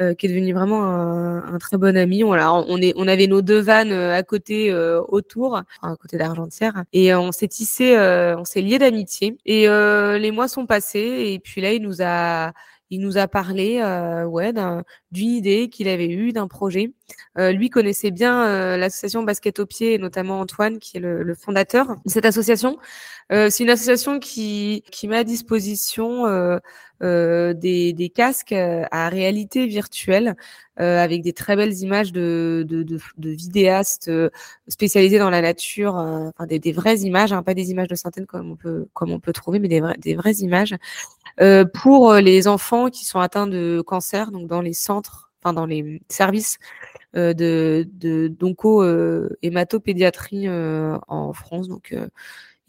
[0.00, 2.22] euh, qui est devenu vraiment un, un, très bon ami.
[2.24, 4.72] On, on, est, on avait nos deux vannes à côté,
[5.08, 9.38] autour, à côté d'Argentière, et on s'est tissé, on s'est lié d'amitié.
[9.46, 12.52] Et les mois sont passés, et puis là, il nous a
[12.90, 14.52] il nous a parlé euh, ouais,
[15.10, 16.92] d'une idée qu'il avait eue, d'un projet.
[17.38, 21.22] Euh, lui connaissait bien euh, l'association Basket au pied, et notamment Antoine, qui est le,
[21.22, 22.78] le fondateur de cette association.
[23.30, 26.58] Euh, c'est une association qui, qui met à disposition euh,
[27.02, 30.34] euh, des, des, casques à réalité virtuelle
[30.76, 34.12] avec des très belles images de, de, de, de vidéastes
[34.68, 38.26] spécialisés dans la nature, enfin des, des, vraies images, hein, pas des images de synthèse
[38.26, 40.76] comme on peut, comme on peut trouver, mais des, des vraies images
[41.74, 46.02] pour les enfants qui sont atteints de cancer, donc dans les centres, enfin dans les
[46.08, 46.58] services
[47.14, 48.84] de, de d'onco
[49.42, 51.68] hématopédiatrie en France.
[51.68, 51.94] Donc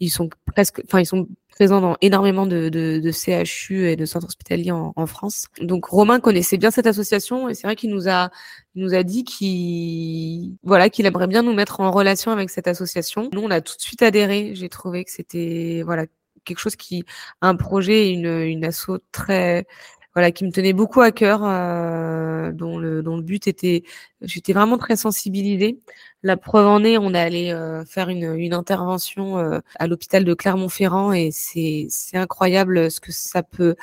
[0.00, 4.06] ils sont presque, enfin ils sont présents dans énormément de, de, de CHU et de
[4.06, 5.48] centres hospitaliers en, en, France.
[5.60, 8.30] Donc Romain connaissait bien cette association et c'est vrai qu'il nous a
[8.74, 13.28] nous a dit qu'il voilà qu'il aimerait bien nous mettre en relation avec cette association.
[13.34, 14.52] Nous on a tout de suite adhéré.
[14.54, 16.06] J'ai trouvé que c'était voilà
[16.44, 17.04] quelque chose qui
[17.42, 19.66] un projet une une asso très
[20.14, 23.84] voilà, qui me tenait beaucoup à cœur, euh, dont, le, but était,
[24.22, 25.78] j'étais vraiment très sensibilisée.
[26.22, 30.34] La preuve en est, on est allé euh, faire une, intervention euh, à l'hôpital de
[30.34, 33.76] Clermont-Ferrand et c'est, incroyable ce que ça peut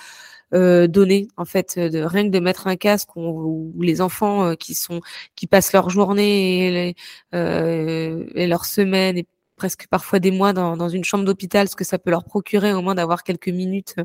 [0.54, 5.48] euh, donner en fait de rien que de mettre un casque où, les enfants qui
[5.48, 6.96] passent leur journée et,
[7.34, 11.84] et leur semaine et presque parfois des mois dans, dans une chambre d'hôpital, ce que
[11.84, 14.04] ça peut leur procurer au moins d'avoir quelques minutes euh,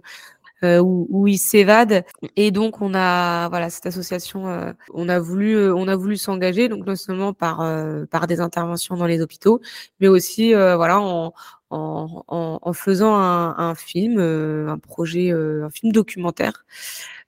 [0.62, 2.04] où, où, ils s'évadent.
[2.36, 6.16] Et donc on a voilà cette association, euh, on a voulu euh, on a voulu
[6.16, 7.58] s'engager donc non seulement par
[8.10, 9.60] par des interventions dans les hôpitaux,
[10.00, 11.32] mais aussi voilà en,
[11.70, 16.64] en, en, faisant un, un film, un projet, un film documentaire.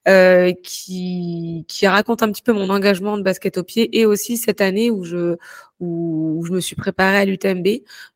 [0.07, 4.37] Euh, qui, qui raconte un petit peu mon engagement de basket au pied et aussi
[4.37, 5.37] cette année où je
[5.85, 7.66] où, je me suis préparée à l'UTMB.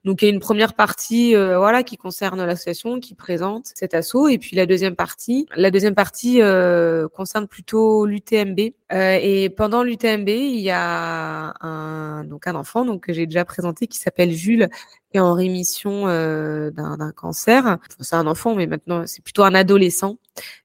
[0.04, 3.94] Donc il y a une première partie euh, voilà qui concerne l'association qui présente cet
[3.94, 8.60] assaut et puis la deuxième partie la deuxième partie euh, concerne plutôt l'UTMB
[8.92, 13.44] euh, et pendant l'UTMB il y a un donc un enfant donc que j'ai déjà
[13.44, 14.68] présenté qui s'appelle Jules
[15.10, 17.78] qui est en rémission euh, d'un cancer.
[18.00, 20.18] c'est un enfant, mais maintenant c'est plutôt un adolescent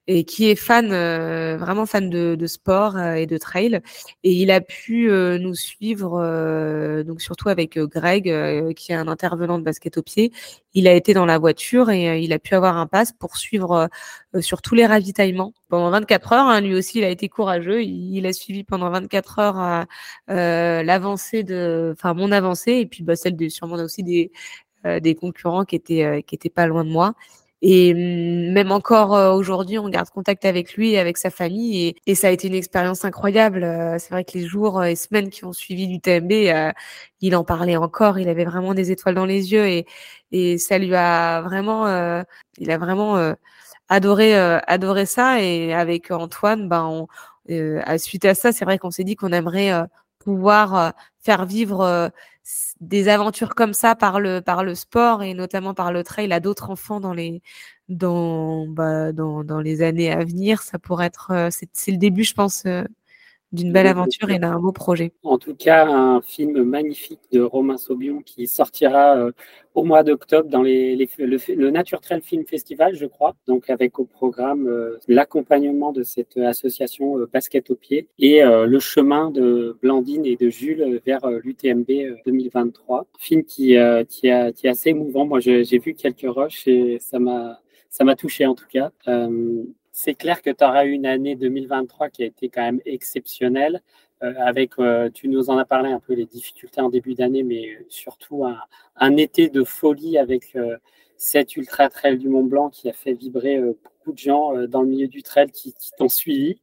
[0.06, 3.80] et qui est fan, euh, vraiment fan de, de sport euh, et de trail.
[4.22, 8.24] Et il a pu euh, nous suivre, donc surtout avec Greg,
[8.74, 10.32] qui est un intervenant de basket au pied.
[10.74, 13.88] Il a été dans la voiture et il a pu avoir un pass pour suivre
[14.40, 16.46] sur tous les ravitaillements pendant 24 heures.
[16.46, 17.82] Hein, lui aussi, il a été courageux.
[17.82, 19.86] Il, il a suivi pendant 24 heures
[20.28, 24.30] l'avancée de, enfin mon avancée et puis bah, celle de sûrement aussi des
[25.00, 27.14] des concurrents qui étaient qui étaient pas loin de moi.
[27.66, 31.86] Et mm, même encore euh, aujourd'hui, on garde contact avec lui et avec sa famille.
[31.88, 33.64] Et, et ça a été une expérience incroyable.
[33.64, 36.72] Euh, c'est vrai que les jours et semaines qui ont suivi l'UTMB, euh,
[37.22, 38.18] il en parlait encore.
[38.18, 39.86] Il avait vraiment des étoiles dans les yeux et,
[40.30, 41.86] et ça lui a vraiment,
[42.58, 43.34] il a vraiment
[43.88, 45.40] adoré, adoré ça.
[45.40, 47.08] Et avec Antoine, ben, on,
[47.82, 49.72] à suite à ça, c'est vrai qu'on s'est dit qu'on aimerait
[50.18, 50.92] pouvoir
[51.22, 52.10] faire vivre
[52.80, 56.40] des aventures comme ça par le par le sport et notamment par le trail à
[56.40, 57.42] d'autres enfants dans les
[57.88, 62.24] dans bah, dans, dans les années à venir ça pourrait être euh, c'est le début
[62.24, 62.84] je pense euh,
[63.54, 65.12] d'une belle aventure et d'un beau projet.
[65.22, 69.32] En tout cas, un film magnifique de Romain Saubion qui sortira euh,
[69.74, 73.34] au mois d'octobre dans les, le, Nature Trail Film Festival, je crois.
[73.46, 78.78] Donc, avec au programme euh, l'accompagnement de cette association euh, Basket au pied et le
[78.80, 81.86] chemin de Blandine et de Jules vers l'UTMB
[82.26, 83.06] 2023.
[83.18, 83.76] Film qui,
[84.08, 85.26] qui, a, qui est assez émouvant.
[85.26, 88.90] Moi, j'ai vu quelques rushs et ça m'a ça m'a touché en tout cas
[89.96, 93.80] c'est clair que tu auras eu une année 2023 qui a été quand même exceptionnelle.
[94.24, 97.44] Euh, avec, euh, tu nous en as parlé un peu les difficultés en début d'année,
[97.44, 98.44] mais surtout
[98.96, 100.76] un, été de folie avec euh,
[101.16, 104.88] cette ultra trail du Mont Blanc qui a fait vibrer beaucoup de gens dans le
[104.88, 106.60] milieu du trail qui, qui t'ont suivi.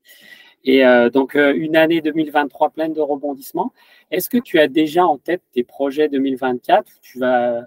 [0.66, 3.74] Et donc une année 2023 pleine de rebondissements.
[4.12, 7.66] Est-ce que tu as déjà en tête tes projets 2024 Tu vas,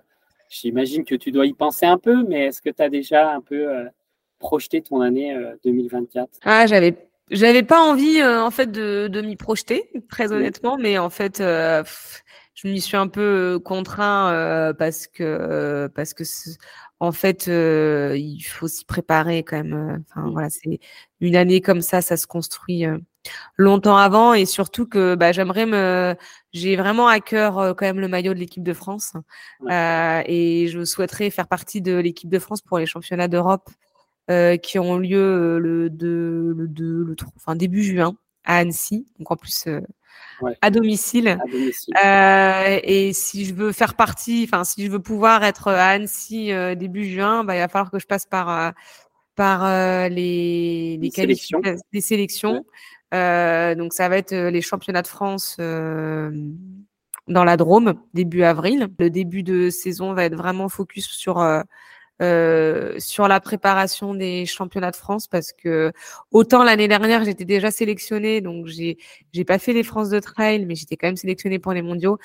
[0.48, 3.40] j'imagine que tu dois y penser un peu, mais est-ce que tu as déjà un
[3.40, 3.88] peu
[4.44, 5.34] projeter ton année
[5.64, 10.30] 2024 euh, Ah, j'avais j'avais pas envie euh, en fait de, de m'y projeter, très
[10.32, 11.82] honnêtement, mais en fait, euh,
[12.54, 16.22] je m'y suis un peu contraint parce que parce que
[17.00, 20.04] en fait, il faut s'y préparer quand même.
[20.10, 20.78] Enfin voilà, c'est
[21.20, 22.84] une année comme ça, ça se construit
[23.56, 26.14] longtemps avant et surtout que bah, j'aimerais me,
[26.52, 29.14] j'ai vraiment à cœur quand même le maillot de l'équipe de France
[29.70, 33.93] et je souhaiterais faire partie de l'équipe de France pour les championnats d'Europe euh,
[34.28, 39.06] qui ont lieu euh, le 2, le 2, le 3, enfin début juin à Annecy,
[39.18, 39.80] donc en plus euh,
[40.62, 41.28] à domicile.
[41.28, 41.94] À domicile.
[42.04, 46.50] Euh, et si je veux faire partie, enfin si je veux pouvoir être à Annecy
[46.76, 48.72] début juin, bah, il va falloir que je passe par
[49.34, 51.60] par les, les, sélections.
[51.92, 52.64] Des sélections.
[53.12, 58.88] donc ça va être les championnats de France dans la Drôme début avril.
[58.98, 61.38] Le début de saison va être vraiment focus sur
[62.22, 65.92] euh, sur la préparation des championnats de France parce que
[66.30, 68.98] autant l'année dernière j'étais déjà sélectionnée donc j'ai
[69.32, 72.18] j'ai pas fait les France de trail mais j'étais quand même sélectionnée pour les mondiaux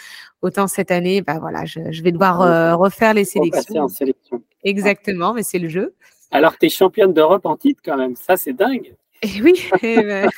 [0.44, 4.44] autant cette année bah voilà je, je vais devoir euh, refaire les sélections en sélection.
[4.64, 5.96] exactement mais c'est le jeu
[6.30, 10.30] alors tu es championne d'Europe en titre quand même ça c'est dingue et oui ben,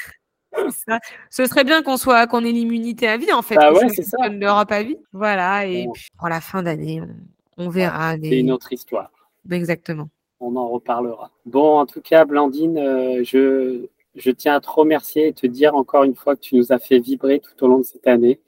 [0.87, 0.99] ça.
[1.29, 3.55] Ce serait bien qu'on soit qu'on ait l'immunité à vie en fait.
[3.59, 4.17] Ah ouais, c'est ça.
[4.21, 4.97] À vie.
[5.13, 5.65] Voilà.
[5.65, 7.01] Et puis pour la fin d'année,
[7.57, 8.15] on, verra.
[8.21, 9.09] C'est une autre histoire.
[9.49, 10.09] Exactement.
[10.39, 11.31] On en reparlera.
[11.45, 13.85] Bon, en tout cas, Blandine, euh, je,
[14.15, 16.79] je tiens à te remercier et te dire encore une fois que tu nous as
[16.79, 18.39] fait vibrer tout au long de cette année.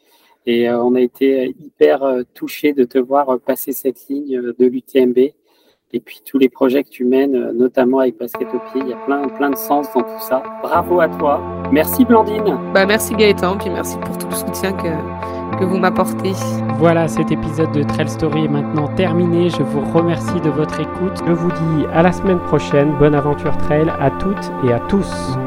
[0.46, 4.66] Et euh, on a été hyper euh, touchés de te voir passer cette ligne de
[4.66, 5.18] l'UTMB.
[5.96, 8.94] Et puis tous les projets que tu mènes, notamment avec Basket au pied, il y
[8.94, 10.42] a plein, plein de sens dans tout ça.
[10.64, 11.40] Bravo à toi.
[11.72, 12.58] Merci Blandine.
[12.74, 14.88] Bah, merci Gaëtan, puis merci pour tout le soutien que,
[15.56, 16.34] que vous m'apportez.
[16.78, 19.50] Voilà, cet épisode de Trail Story est maintenant terminé.
[19.50, 21.22] Je vous remercie de votre écoute.
[21.26, 22.94] Je vous dis à la semaine prochaine.
[23.00, 25.38] Bonne aventure trail à toutes et à tous.